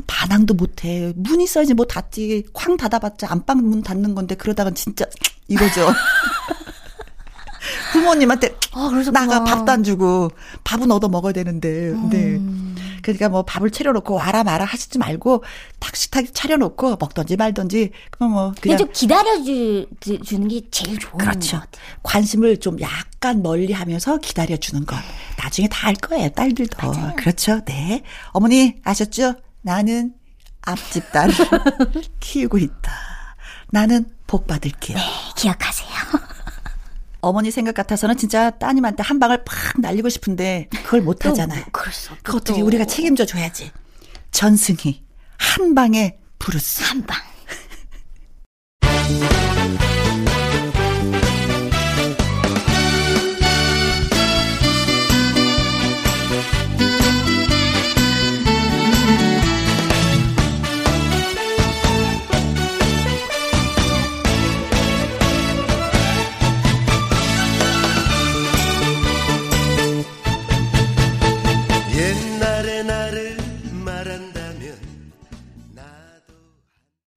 [0.06, 1.12] 반항도 못해.
[1.16, 2.44] 문 있어야지 뭐 닫지.
[2.54, 5.04] 쾅 닫아봤자 안방 문 닫는 건데 그러다간 진짜
[5.48, 5.88] 이거죠.
[7.92, 8.90] 부모님한테 아.
[9.12, 10.30] 나가 밥도 안 주고
[10.64, 11.92] 밥은 얻어 먹어야 되는데.
[12.10, 12.36] 네.
[12.36, 12.74] 음.
[13.02, 15.42] 그러니까 뭐 밥을 차려놓고 와라 마라 하시지 말고
[15.80, 19.86] 탁 식탁 차려놓고 먹던지 말던지 그럼 뭐 그냥 좀 기다려 주,
[20.24, 21.56] 주는 게 제일 좋은 그렇죠.
[21.58, 21.82] 것 같아요.
[22.04, 24.96] 관심을 좀 약간 멀리 하면서 기다려 주는 것.
[25.36, 26.28] 나중에 다 알 거예요.
[26.30, 26.92] 딸들도.
[27.16, 27.60] 그렇죠.
[27.64, 28.02] 네.
[28.28, 29.34] 어머니 아셨죠?
[29.62, 30.12] 나는
[30.62, 31.34] 앞집 딸을
[32.20, 32.92] 키우고 있다.
[33.72, 34.96] 나는 복 받을게요.
[35.36, 35.88] 기억하세요.
[37.22, 41.64] 어머니 생각 같아서는 진짜 따님한테 한 방을 팍 날리고 싶은데 그걸 못 하잖아요.
[41.70, 42.22] 그럴 수 없죠.
[42.24, 43.70] 그 어떻게 우리가 책임져 줘야지.
[44.32, 45.04] 전승희
[45.38, 46.82] 한 방에 브루스.
[46.82, 47.31] 한 방.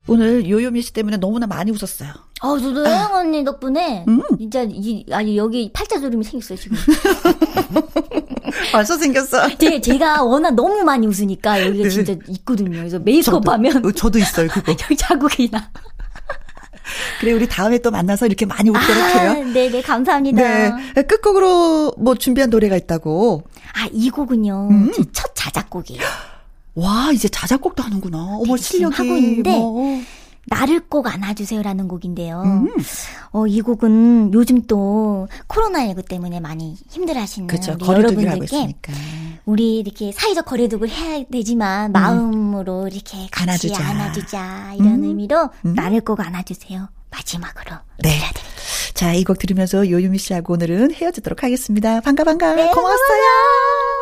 [0.07, 2.09] 오늘 요요미 씨 때문에 너무나 많이 웃었어요.
[2.41, 4.21] 어, 저도 혜영 언니 덕분에 음.
[4.37, 6.77] 진짜 이 아니 여기 팔자주름이 생겼어요 지금.
[8.71, 9.55] 벌써 생겼어.
[9.57, 11.89] 제, 제가 워낙 너무 많이 웃으니까 여기가 네.
[11.89, 12.77] 진짜 있거든요.
[12.77, 14.71] 그래서 메이크업 하면 어, 저도 있어요, 그거.
[14.83, 15.71] 여기 자국이 나.
[17.19, 19.43] 그래, 우리 다음에 또 만나서 이렇게 많이 웃도록 아, 해요.
[19.53, 20.75] 네네, 감사합니다.
[20.93, 21.01] 네.
[21.01, 23.43] 끝곡으로 뭐 준비한 노래가 있다고.
[23.73, 24.67] 아, 이 곡은요.
[24.69, 24.91] 음.
[24.91, 26.01] 제첫 자작곡이에요.
[26.75, 28.17] 와, 이제 자작곡도 하는구나.
[28.39, 28.95] 어머, 실력이.
[28.95, 30.01] 하고 있는데 뭐.
[30.47, 32.43] 나를 꼭 안아주세요라는 곡인데요.
[32.45, 32.69] 음.
[33.31, 36.77] 어, 이 곡은 요즘 또 코로나19 때문에 많이
[37.47, 37.77] 그렇죠.
[37.79, 38.93] 거리두기를 하고 여러분들께 있으니까.
[39.45, 43.83] 우리 이렇게 사회적 거리두기를 해야 되지만 마음으로 이렇게 같이 안아주자.
[43.87, 45.03] 안아주자, 이런 음.
[45.05, 45.73] 의미로 음.
[45.73, 46.89] 나를 꼭 안아주세요.
[47.09, 48.09] 마지막으로 네.
[48.11, 48.55] 들려드릴게요.
[48.93, 52.01] 자, 이 곡 들으면서 요유미 씨하고 오늘은 헤어지도록 하겠습니다.
[52.01, 52.53] 반가, 반가.
[52.53, 52.97] 네, 고마웠어요.
[52.99, 53.94] 나를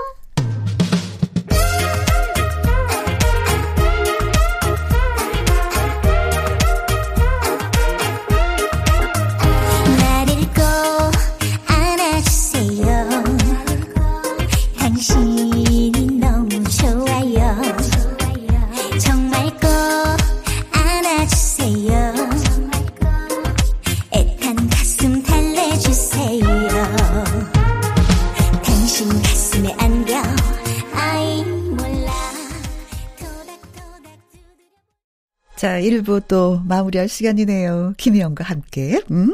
[35.63, 37.93] 자, 1부 또 마무리할 시간이네요.
[37.95, 39.01] 김혜영과 함께.
[39.11, 39.33] 음.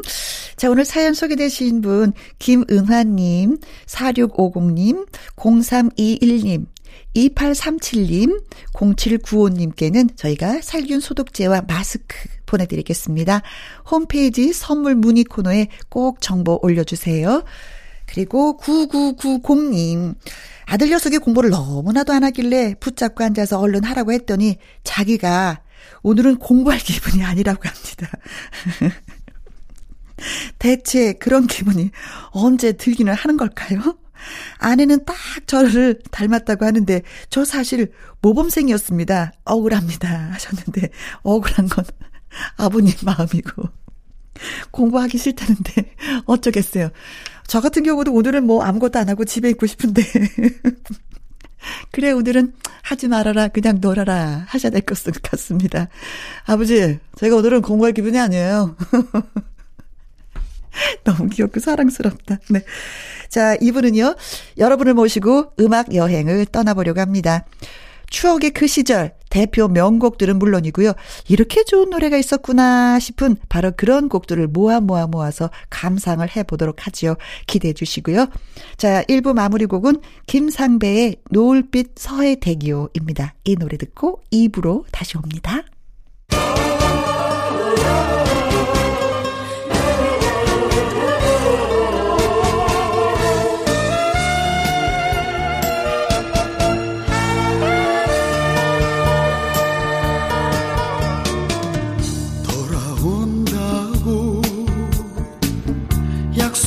[0.54, 6.66] 자, 오늘 사연 소개되신 분, 김은화님, 4650님, 0321님,
[7.16, 12.16] 2837님, 0795님께는 저희가 살균 소독제와 마스크
[12.46, 13.42] 보내드리겠습니다.
[13.90, 17.42] 홈페이지 선물 문의 코너에 꼭 정보 올려주세요.
[18.06, 20.14] 그리고 9990님.
[20.66, 25.62] 아들 녀석이 공부를 너무나도 안 하길래 붙잡고 앉아서 얼른 하라고 했더니 자기가
[26.02, 28.10] 오늘은 공부할 기분이 아니라고 합니다.
[30.58, 31.90] 대체 그런 기분이
[32.30, 33.96] 언제 들기는 하는 걸까요?
[34.58, 35.16] 아내는 딱
[35.46, 39.32] 저를 닮았다고 하는데 저 사실 모범생이었습니다.
[39.44, 40.30] 억울합니다.
[40.32, 40.90] 하셨는데
[41.22, 41.84] 억울한 건
[42.56, 43.62] 아버님 마음이고
[44.70, 45.94] 공부하기 싫다는데
[46.26, 46.90] 어쩌겠어요.
[47.46, 50.02] 저 같은 경우도 오늘은 뭐 아무것도 안 하고 집에 있고 싶은데
[51.90, 55.88] 그래 오늘은 하지 말아라 그냥 놀아라 하셔야 될 것 같습니다.
[56.46, 58.76] 아버지 제가 오늘은 공부할 기분이 아니에요.
[61.04, 62.38] 너무 귀엽고 사랑스럽다.
[62.50, 62.62] 네.
[63.28, 64.16] 자, 이분은요,
[64.58, 67.44] 여러분을 모시고 음악 여행을 떠나보려고 합니다.
[68.08, 70.92] 추억의 그 시절, 대표 명곡들은 물론이고요.
[71.28, 77.14] 이렇게 좋은 노래가 있었구나 싶은 바로 그런 곡들을 모아 모아 모아서 감상을 해보도록 하지요.
[77.46, 78.26] 기대해 주시고요.
[78.76, 83.34] 자, 1부 마무리 곡은 김상배의 노을빛 서해 대기요입니다.
[83.44, 85.62] 이 노래 듣고 2부로 다시 옵니다.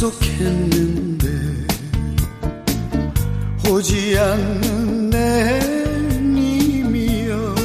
[0.04, 1.28] 약속했는데
[3.70, 5.60] 오지 않는 내
[6.20, 7.56] 님이여.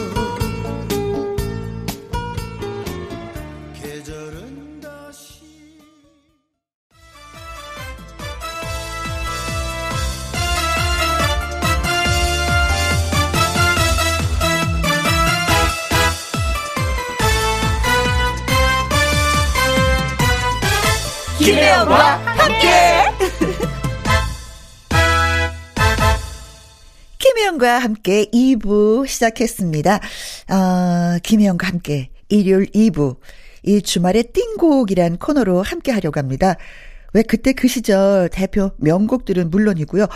[3.75, 5.41] 계절은 다시
[21.39, 22.28] 김혜영과
[27.59, 29.97] 김혜영과 함께 2부 시작했습니다.
[29.97, 33.17] 어, 김혜영과 함께 일요일 2부.
[33.65, 36.57] 이 주말의 띵곡이란 코너로 함께 하려고 합니다.
[37.13, 40.07] 왜 그때 그 시절 대표 명곡들은 물론이고요.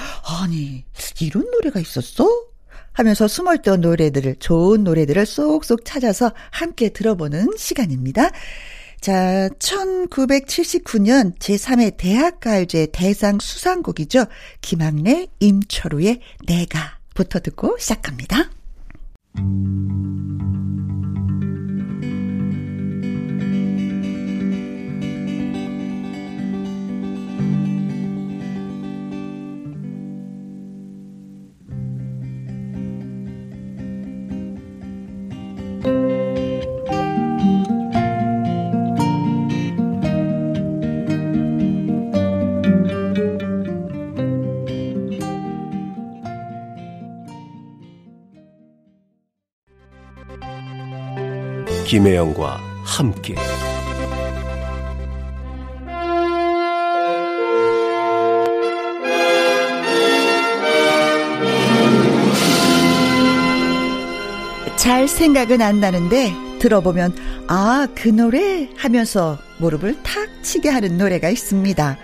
[0.40, 0.84] 아니,
[1.20, 2.26] 이런 노래가 있었어?
[2.92, 8.30] 하면서 숨어있던 노래들을, 좋은 노래들을 쏙쏙 찾아서 함께 들어보는 시간입니다.
[9.00, 14.26] 자, 1979년 제3회 대학가요제 대상 수상곡이죠.
[14.60, 18.50] 김학래, 임철우의 내가 부터 듣고 시작합니다.
[51.92, 53.34] 김혜영과 함께
[64.76, 67.14] 잘 생각은 안 나는데 들어보면
[67.48, 71.98] 아 그 노래 하면서 무릎을 탁 치게 하는 노래가 있습니다.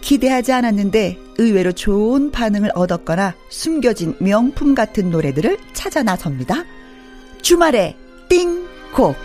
[0.00, 6.64] 기대하지 않았는데 의외로 좋은 반응을 얻었거나 숨겨진 명품 같은 노래들을 찾아 나섭니다.
[7.42, 7.96] 주말에
[8.28, 8.61] 띵!
[8.92, 9.16] 곡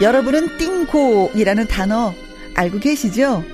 [0.00, 2.14] 여러분은 띵곡이라는 단어
[2.54, 3.44] 알고 계시죠?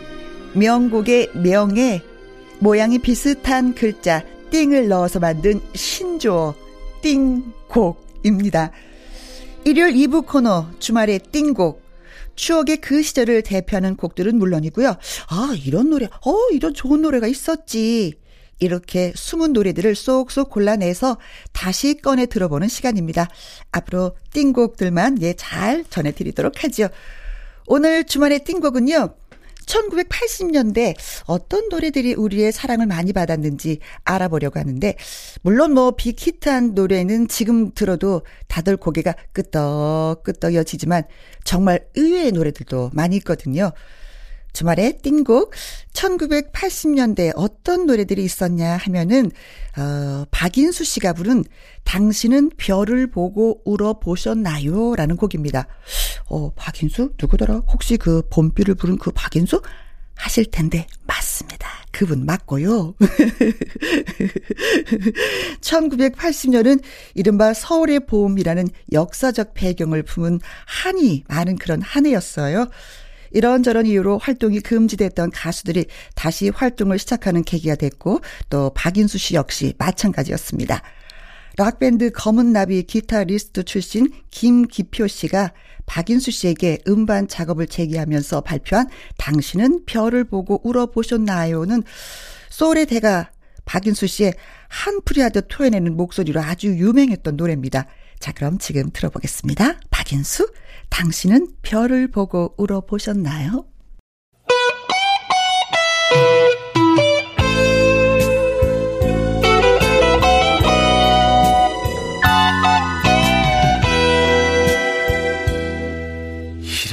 [0.54, 2.02] 명곡의 명에
[2.60, 6.54] 모양이 비슷한 글자 띵을 넣어서 만든 신조어
[7.02, 8.70] 띵곡입니다.
[9.64, 11.84] 일요일 2부 코너 주말의 띵곡
[12.36, 14.96] 추억의 그 시절을 대표하는 곡들은 물론이고요.
[15.28, 18.14] 아, 이런 노래, 어, 이런 좋은 노래가 있었지.
[18.58, 21.18] 이렇게 숨은 노래들을 쏙쏙 골라내서
[21.52, 23.28] 다시 꺼내 들어보는 시간입니다.
[23.72, 26.88] 앞으로 띵곡들만 예, 잘 전해드리도록 하죠.
[27.66, 29.14] 오늘 주말의 띵곡은요.
[29.66, 30.94] 1980년대
[31.24, 34.96] 어떤 노래들이 우리의 사랑을 많이 받았는지 알아보려고 하는데,
[35.42, 41.02] 물론 뭐 빅히트한 노래는 지금 들어도 다들 고개가 끄덕끄덕여지지만
[41.44, 43.72] 정말 의외의 노래들도 많이 있거든요.
[44.56, 45.52] 주말에 띵곡
[45.92, 49.30] 1980년대 어떤 노래들이 있었냐 하면은
[49.76, 51.44] 어 박인수 씨가 부른
[51.84, 54.96] 당신은 별을 보고 울어 보셨나요?
[54.96, 55.66] 라는 곡입니다.
[56.30, 57.64] 어 박인수 누구더라?
[57.68, 59.60] 혹시 그 봄비를 부른 그 박인수
[60.14, 61.68] 하실 텐데 맞습니다.
[61.92, 62.94] 그분 맞고요.
[65.60, 66.80] 1980년은
[67.14, 72.70] 이른바 서울의 봄이라는 역사적 배경을 품은 한이 많은 그런 한 해였어요.
[73.36, 75.84] 이런저런 이유로 활동이 금지됐던 가수들이
[76.14, 80.80] 다시 활동을 시작하는 계기가 됐고 또 박인수 씨 역시 마찬가지였습니다.
[81.58, 85.52] 락밴드 검은 나비 기타리스트 출신 김기표 씨가
[85.84, 91.82] 박인수 씨에게 음반 작업을 제기하면서 발표한 당신은 별을 보고 울어보셨나요는
[92.48, 93.30] 소울의 대가
[93.66, 94.32] 박인수 씨의
[94.68, 97.86] 한풀이 하듯 토해내는 목소리로 아주 유명했던 노래입니다.
[98.18, 99.80] 자, 그럼 지금 들어보겠습니다.
[99.90, 100.50] 박인수,
[100.88, 103.66] 당신은 별을 보고 울어보셨나요?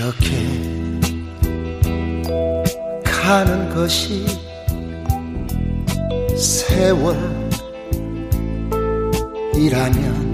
[0.04, 0.30] 이렇게
[3.06, 4.26] 가는 것이
[9.56, 10.33] 세월이라면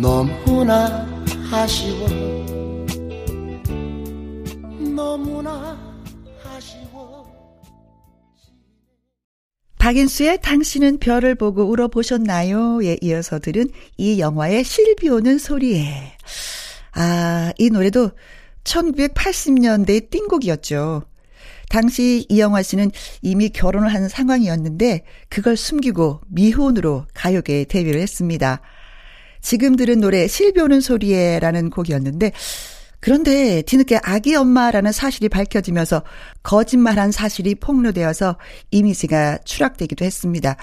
[0.00, 1.06] 너무나
[1.50, 2.06] 아쉬워
[4.94, 5.78] 너무나
[6.44, 7.26] 아쉬워
[9.78, 16.12] 박인수의 당신은 별을 보고 울어보셨나요?에 이어서 들은 이 영화의 실비 오는 소리에.
[16.92, 18.10] 아, 이 노래도
[18.64, 21.04] 1980년대의 띵곡이었죠.
[21.68, 22.90] 당시 이영화 씨는
[23.22, 28.60] 이미 결혼을 한 상황이었는데 그걸 숨기고 미혼으로 가요계에 데뷔를 했습니다.
[29.46, 32.32] 지금 들은 노래 실비 오는 소리에라는 곡이었는데
[32.98, 36.02] 그런데 뒤늦게 아기 엄마라는 사실이 밝혀지면서
[36.42, 38.38] 거짓말한 사실이 폭로되어서
[38.72, 40.56] 이미지가 추락되기도 했습니다.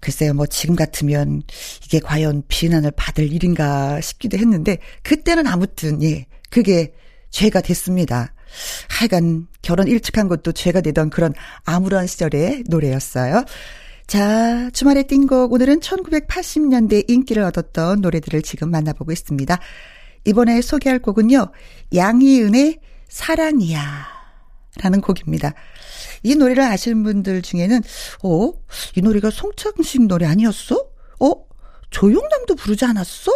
[0.00, 1.42] 글쎄요, 뭐 지금 같으면
[1.84, 6.94] 이게 과연 비난을 받을 일인가 싶기도 했는데 그때는 아무튼 예, 그게
[7.28, 8.32] 죄가 됐습니다.
[8.88, 11.34] 하여간 결혼 일찍 한 것도 죄가 되던 그런
[11.66, 13.44] 아무런 시절의 노래였어요.
[14.06, 19.58] 자, 주말의 띵곡 오늘은 1980년대 인기를 얻었던 노래들을 지금 만나보고 있습니다.
[20.26, 21.50] 이번에 소개할 곡은요.
[21.94, 22.78] 양희은의
[23.08, 24.06] 사랑이야
[24.80, 25.54] 라는 곡입니다.
[26.22, 27.82] 이 노래를 아시는 분들 중에는
[28.24, 28.52] 어?
[28.94, 30.76] 이 노래가 송창식 노래 아니었어?
[31.20, 31.32] 어?
[31.90, 33.32] 조용남도 부르지 않았어?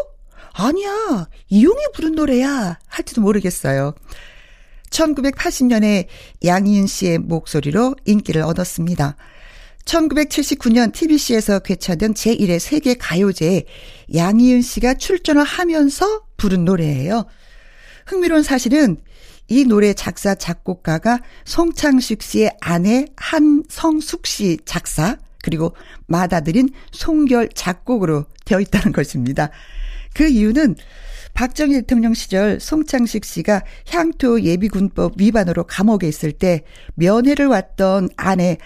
[0.53, 1.29] 아니야.
[1.49, 2.79] 이용이 부른 노래야.
[2.87, 3.95] 할지도 모르겠어요.
[4.91, 6.07] 1980년에
[6.45, 9.16] 양희은 씨의 목소리로 인기를 얻었습니다.
[9.89, 13.64] 1979년 TBC에서 개최된 제1회 세계 가요제에
[14.14, 17.24] 양희은 씨가 출전을 하면서 부른 노래예요.
[18.07, 18.99] 흥미로운 사실은
[19.49, 25.74] 이 노래 작사 작곡가가 송창식 씨의 아내 한성숙 씨 작사 그리고
[26.07, 29.51] 맏아들인 송결 작곡으로 되어 있다는 것입니다.
[30.14, 30.76] 그 이유는
[31.32, 36.64] 박정희 대통령 시절 송창식 씨가 향토 예비군법 위반으로 감옥에 있을 때
[36.95, 38.59] 면회를 왔던 아내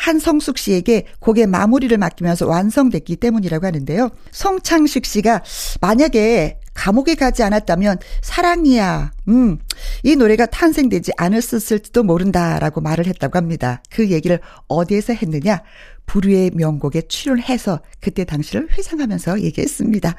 [0.00, 4.08] 한성숙 씨에게 곡의 마무리를 맡기면서 완성됐기 때문이라고 하는데요.
[4.32, 5.42] 송창식 씨가
[5.82, 9.12] 만약에 감옥에 가지 않았다면 사랑이야.
[9.28, 9.58] 음.
[10.02, 13.82] 이 노래가 탄생되지 않았을지도 모른다라고 말을 했다고 합니다.
[13.90, 15.62] 그 얘기를 어디에서 했느냐?
[16.06, 20.14] 불후의 명곡에 출연해서 그때 당시를 회상하면서 얘기했습니다.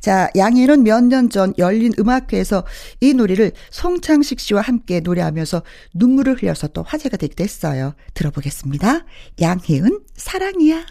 [0.00, 2.64] 자, 양희는 몇 년 전 열린 음악회에서
[3.00, 5.62] 이 노래를 송창식 씨와 함께 노래하면서
[5.94, 7.94] 눈물을 흘려서 또 화제가 되기도 했어요.
[8.14, 9.04] 들어보겠습니다.
[9.40, 10.84] 양희은, 사랑이야.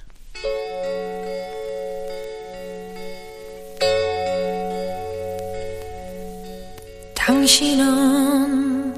[7.64, 8.94] 당신은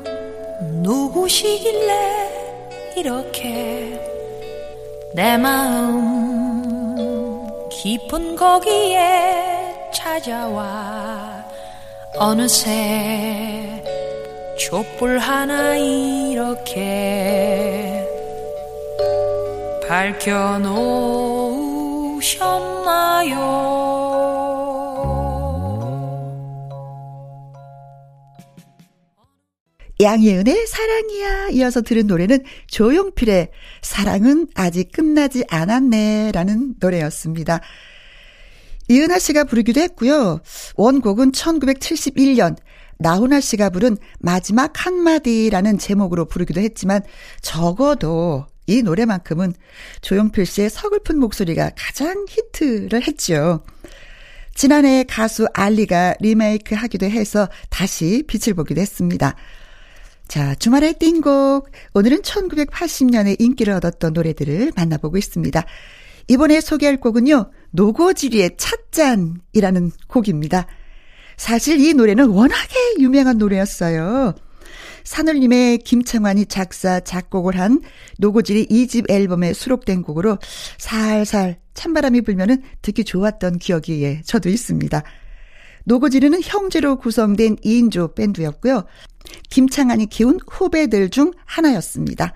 [0.81, 2.29] 누구시길래
[2.97, 3.99] 이렇게
[5.15, 6.63] 내 마음
[7.69, 9.52] 깊은 거기에
[9.93, 11.45] 찾아와
[12.17, 13.83] 어느새
[14.59, 16.83] 촛불 하나 이렇게
[19.87, 20.59] 밝혀
[22.19, 22.53] 놓으셨나요?
[30.01, 37.61] 양예은의 사랑이야 이어서 들은 노래는 조용필의 사랑은 아직 끝나지 않았네 라는 노래였습니다.
[38.93, 40.39] 이은하 씨가 부르기도 했고요.
[40.75, 42.55] 원곡은 1971년
[42.99, 47.01] 나훈아 씨가 부른 마지막 한마디라는 제목으로 부르기도 했지만
[47.41, 49.53] 적어도 이 노래만큼은
[50.01, 53.63] 조용필 씨의 서글픈 목소리가 가장 히트를 했죠.
[54.53, 59.35] 지난해 가수 알리가 리메이크 하기도 해서 다시 빛을 보기도 했습니다.
[60.27, 61.71] 자, 주말의 띵곡.
[61.95, 65.65] 오늘은 1980년에 인기를 얻었던 노래들을 만나보고 있습니다.
[66.27, 70.67] 이번에 소개할 곡은요, 노고지리의 찻잔이라는 곡입니다.
[71.37, 74.33] 사실 이 노래는 워낙에 유명한 노래였어요.
[75.03, 77.81] 산울님의 김창완이 작사, 작곡을 한
[78.19, 80.37] 노고지리 2집 앨범에 수록된 곡으로
[80.77, 85.03] 살살 찬바람이 불면은 듣기 좋았던 기억이 예, 저도 있습니다.
[85.85, 88.85] 노고지리는 형제로 구성된 2인조 밴드였고요.
[89.49, 92.33] 김창완이 키운 후배들 중 하나였습니다.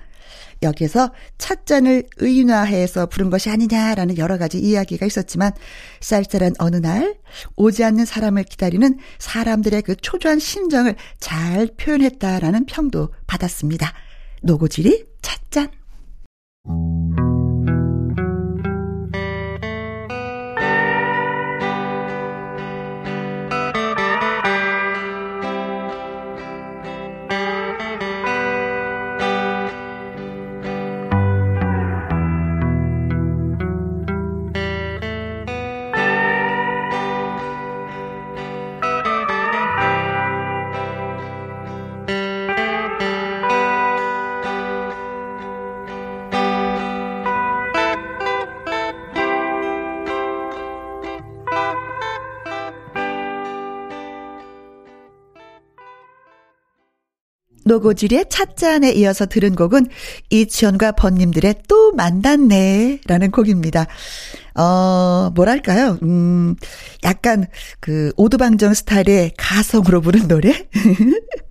[0.61, 5.51] 여기에서 찻잔을 의인화해서 부른 것이 아니냐라는 여러 가지 이야기가 있었지만
[6.01, 7.17] 쌀쌀한 어느 날
[7.55, 13.93] 오지 않는 사람을 기다리는 사람들의 그 초조한 심정을 잘 표현했다라는 평도 받았습니다.
[14.43, 15.71] 노고지리 찻잔.
[57.67, 59.87] 노고질의 찻잔에 이어서 들은 곡은
[60.29, 63.87] 이치현과 번님들의 또 만났네 라는 곡입니다.
[64.55, 65.99] 어, 뭐랄까요?
[66.01, 66.55] 음,
[67.03, 67.45] 약간
[67.79, 70.67] 그 오두방정 스타일의 가성으로 부른 노래?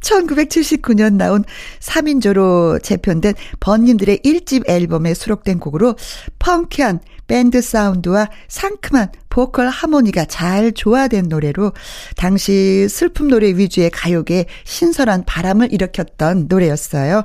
[0.00, 1.44] 1979년 나온
[1.80, 5.96] 3인조로 재편된 번님들의 1집 앨범에 수록된 곡으로
[6.38, 11.72] 펑키한 밴드 사운드와 상큼한 보컬 하모니가 잘 조화된 노래로
[12.16, 17.24] 당시 슬픔 노래 위주의 가요계에 신선한 바람을 일으켰던 노래였어요.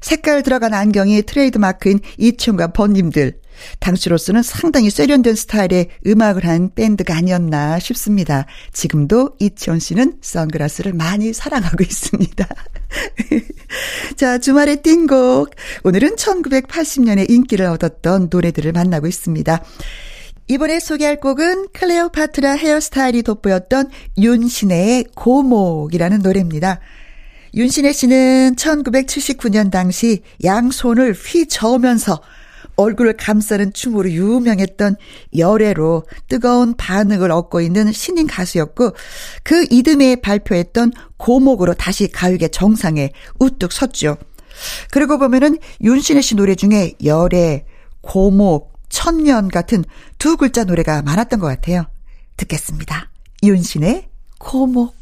[0.00, 3.38] 색깔 들어간 안경이 트레이드 마크인 이춘과 번님들.
[3.78, 8.46] 당시로서는 상당히 세련된 스타일의 음악을 한 밴드가 아니었나 싶습니다.
[8.72, 12.48] 지금도 이치원 씨는 선글라스를 많이 사랑하고 있습니다.
[14.16, 15.50] 자, 주말의 띵곡.
[15.84, 19.62] 오늘은 1980년에 인기를 얻었던 노래들을 만나고 있습니다.
[20.50, 26.80] 이번에 소개할 곡은 클레오파트라 헤어스타일이 돋보였던 윤신의 고목이라는 노래입니다.
[27.54, 32.22] 윤신혜 씨는 1979년 당시 양손을 휘저으면서
[32.76, 34.96] 얼굴을 감싸는 춤으로 유명했던
[35.36, 38.92] 열애로 뜨거운 반응을 얻고 있는 신인 가수였고
[39.42, 44.16] 그 이듬해 발표했던 고목으로 다시 가요계 정상에 우뚝 섰죠.
[44.92, 47.66] 그리고 보면은 윤신혜 씨 노래 중에 열애,
[48.00, 49.84] 고목, 천년 같은
[50.18, 51.86] 두 글자 노래가 많았던 것 같아요.
[52.36, 53.10] 듣겠습니다.
[53.42, 54.08] 윤신의
[54.38, 54.96] 고목.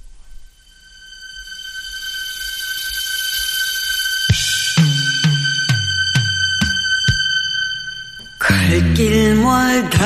[8.39, 9.97] 갈길마다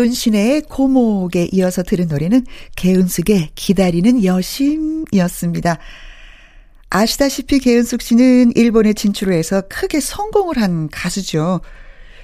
[0.00, 2.46] 윤신의 고목에 이어서 들은 노래는
[2.76, 5.78] 개은숙의 기다리는 여심이었습니다.
[6.88, 11.60] 아시다시피 개은숙 씨는 일본에 진출을 해서 크게 성공을 한 가수죠.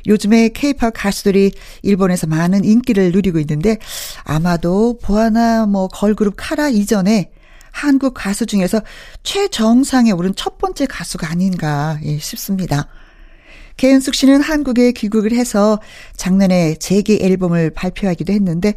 [0.07, 1.53] 요즘에 케이팝 가수들이
[1.83, 3.77] 일본에서 많은 인기를 누리고 있는데
[4.24, 7.31] 아마도 보아나 뭐 걸그룹 카라 이전에
[7.72, 8.81] 한국 가수 중에서
[9.22, 12.89] 최정상에 오른 첫 번째 가수가 아닌가 예, 싶습니다.
[13.77, 15.81] 개은숙 씨는 한국에 귀국을 해서
[16.16, 18.74] 작년에 재기 앨범을 발표하기도 했는데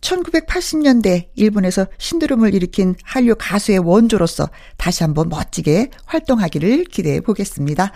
[0.00, 7.92] 1980년대 일본에서 신드롬을 일으킨 한류 가수의 원조로서 다시 한번 멋지게 활동하기를 기대해 보겠습니다.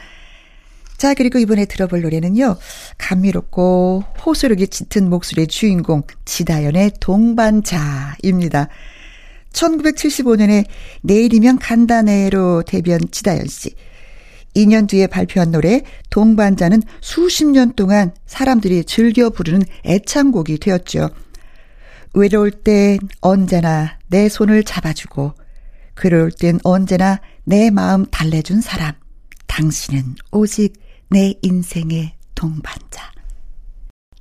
[0.97, 2.57] 자, 그리고 이번에 들어볼 노래는요.
[2.99, 8.69] 감미롭고 호소력이 짙은 목소리의 주인공 지다연의 동반자입니다.
[9.53, 10.67] 1975년에
[11.03, 13.75] 내일이면 간다네로 데뷔한 지다연 씨.
[14.55, 21.11] 2년 뒤에 발표한 노래 동반자는 수십 년 동안 사람들이 즐겨 부르는 애창곡이 되었죠.
[22.15, 25.35] 외로울 땐 언제나 내 손을 잡아주고
[25.97, 28.95] 괴로울 땐 언제나 내 마음 달래준 사람.
[29.47, 30.75] 당신은 오직
[31.09, 33.13] 내 인생의 동반자.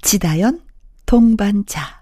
[0.02, 0.62] 지다연
[1.06, 2.02] 동반자.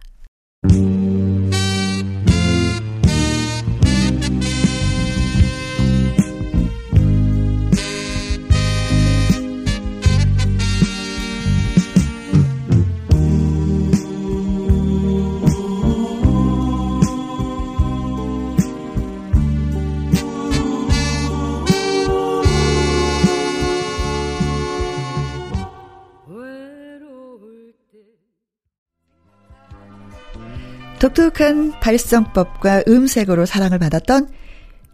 [31.07, 34.29] 독특한 발성법과 음색으로 사랑을 받았던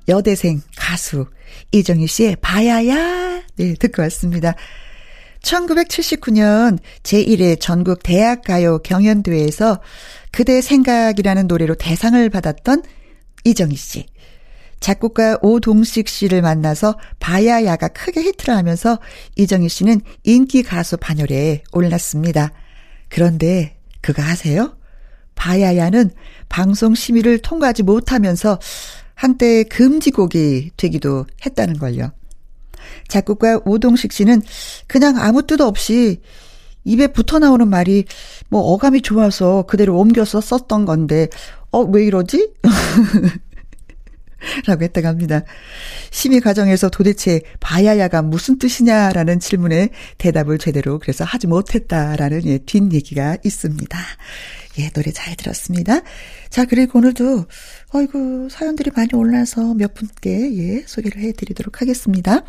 [0.07, 1.25] 여대생 가수
[1.71, 4.53] 이정희 씨의 바야야 네 듣고 왔습니다.
[5.41, 9.81] 1979년 제1회 전국 대학 가요 경연대회에서
[10.31, 12.83] 그대 생각이라는 노래로 대상을 받았던
[13.43, 14.05] 이정희 씨.
[14.79, 18.99] 작곡가 오동식 씨를 만나서 바야야가 크게 히트를 하면서
[19.35, 22.51] 이정희 씨는 인기 가수 반열에 올랐습니다.
[23.09, 24.75] 그런데 그거 아세요?
[25.35, 26.11] 바야야는
[26.49, 28.59] 방송 심의를 통과하지 못하면서
[29.15, 32.11] 한때 금지곡이 되기도 했다는 걸요.
[33.07, 34.41] 작곡가 오동식 씨는
[34.87, 36.21] 그냥 아무 뜻 없이
[36.83, 38.05] 입에 붙어 나오는 말이
[38.49, 41.29] 뭐 어감이 좋아서 그대로 옮겨서 썼던 건데,
[41.71, 42.53] 어, 왜 이러지?
[44.67, 45.43] 라고 했다고 합니다.
[46.11, 53.97] 심의 과정에서 도대체 바야야가 무슨 뜻이냐라는 질문에 대답을 제대로 그래서 하지 못했다라는 예, 뒷얘기가 있습니다.
[54.79, 56.01] 예, 노래 잘 들었습니다.
[56.49, 57.45] 자, 그리고 오늘도,
[57.93, 62.41] 어이구, 사연들이 많이 올라서 몇 분께, 예, 소개를 해드리도록 하겠습니다.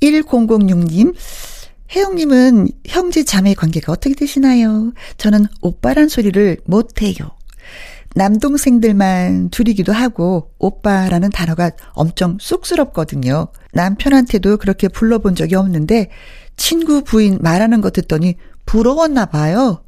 [0.00, 1.14] 1006님,
[1.94, 4.92] 혜영님은 형제 자매 관계가 어떻게 되시나요?
[5.18, 7.14] 저는 오빠란 소리를 못해요.
[8.14, 13.48] 남동생들만 둘이기도 하고 오빠라는 단어가 엄청 쑥스럽거든요.
[13.72, 16.10] 남편한테도 그렇게 불러본 적이 없는데
[16.56, 19.84] 친구 부인 말하는 거 듣더니 부러웠나 봐요.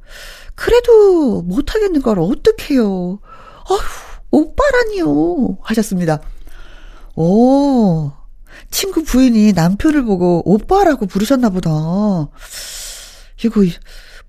[0.55, 3.18] 그래도 못하겠는 걸 어떡해요.
[3.70, 3.80] 어휴,
[4.30, 5.59] 오빠라니요.
[5.62, 6.20] 하셨습니다.
[7.14, 8.12] 오,
[8.70, 11.70] 친구 부인이 남편을 보고 오빠라고 부르셨나 보다.
[13.44, 13.62] 이거,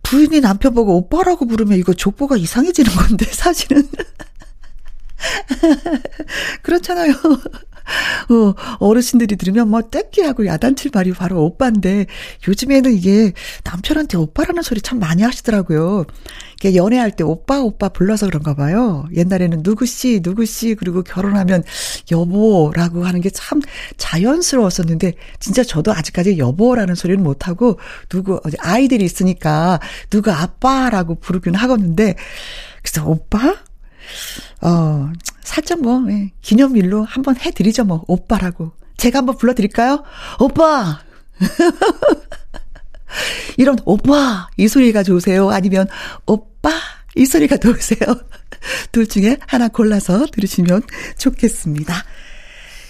[0.03, 3.87] 부인이 남편 보고 오빠라고 부르면 이거 족보가 이상해지는 건데, 사실은.
[6.61, 7.13] 그렇잖아요.
[8.29, 12.05] 어, 어르신들이 들으면 뭐 떼끼하고 야단칠 말이 바로 오빠인데
[12.47, 16.05] 요즘에는 이게 남편한테 오빠라는 소리 참 많이 하시더라고요.
[16.59, 19.05] 이게 연애할 때 오빠 오빠 불러서 그런가 봐요.
[19.13, 21.63] 옛날에는 누구씨 누구씨 그리고 결혼하면
[22.11, 23.61] 여보라고 하는 게 참
[23.97, 27.79] 자연스러웠었는데 진짜 저도 아직까지 여보라는 소리는 못 하고
[28.09, 29.79] 누구 아이들이 있으니까
[30.09, 32.15] 누구 아빠라고 부르긴 하겠는데
[32.81, 33.55] 그래서 오빠
[34.63, 35.11] 어,
[35.43, 38.71] 살짝 뭐, 예, 기념일로 한번 해드리죠, 뭐, 오빠라고.
[38.95, 40.03] 제가 한번 불러드릴까요?
[40.39, 41.01] 오빠!
[43.57, 44.47] 이런, 오빠!
[44.55, 45.49] 이 소리가 좋으세요?
[45.49, 45.87] 아니면,
[46.25, 46.71] 오빠!
[47.15, 47.99] 이 소리가 좋으세요?
[48.93, 50.83] 둘 중에 하나 골라서 들으시면
[51.17, 51.93] 좋겠습니다.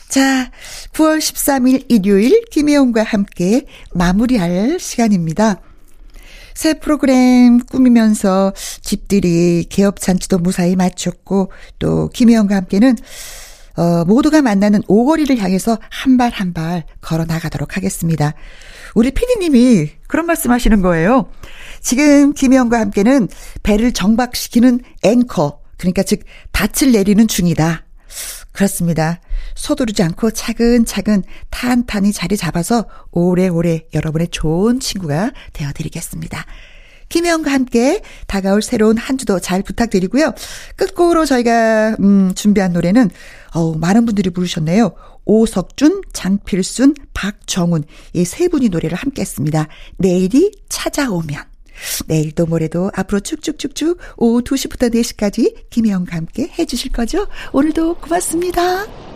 [0.09, 0.51] 자,
[0.93, 3.65] 9월 13일 일요일 김혜영과 함께
[3.95, 5.59] 마무리할 시간입니다.
[6.53, 12.95] 새 프로그램 꾸미면서 집들이 개업 잔치도 무사히 마쳤고 또 김혜영과 함께는
[13.75, 18.33] 어, 모두가 만나는 오거리를 향해서 한 발 한 발 걸어 나가도록 하겠습니다.
[18.93, 21.27] 우리 피디님이 그런 말씀 하시는 거예요.
[21.81, 23.27] 지금 김혜영과 함께는
[23.63, 27.83] 배를 정박시키는 앵커, 그러니까 즉, 닻을 내리는 중이다.
[28.53, 29.19] 그렇습니다.
[29.55, 36.45] 서두르지 않고 차근차근 탄탄히 자리 잡아서 오래오래 여러분의 좋은 친구가 되어드리겠습니다.
[37.09, 40.33] 김혜영과 함께 다가올 새로운 한 주도 잘 부탁드리고요.
[40.77, 43.09] 끝곡으로 저희가 음 준비한 노래는
[43.53, 44.95] 어우 많은 분들이 부르셨네요.
[45.25, 47.83] 오석준, 장필순, 박정훈
[48.13, 49.67] 이 세 분이 노래를 함께 했습니다.
[49.97, 51.52] 내일이 찾아오면.
[52.07, 57.27] 내일도 모레도 앞으로 쭉쭉쭉쭉 오후 2시부터 4시까지 김혜영과 함께 해주실 거죠?
[57.51, 59.12] 오늘도 고맙습니다.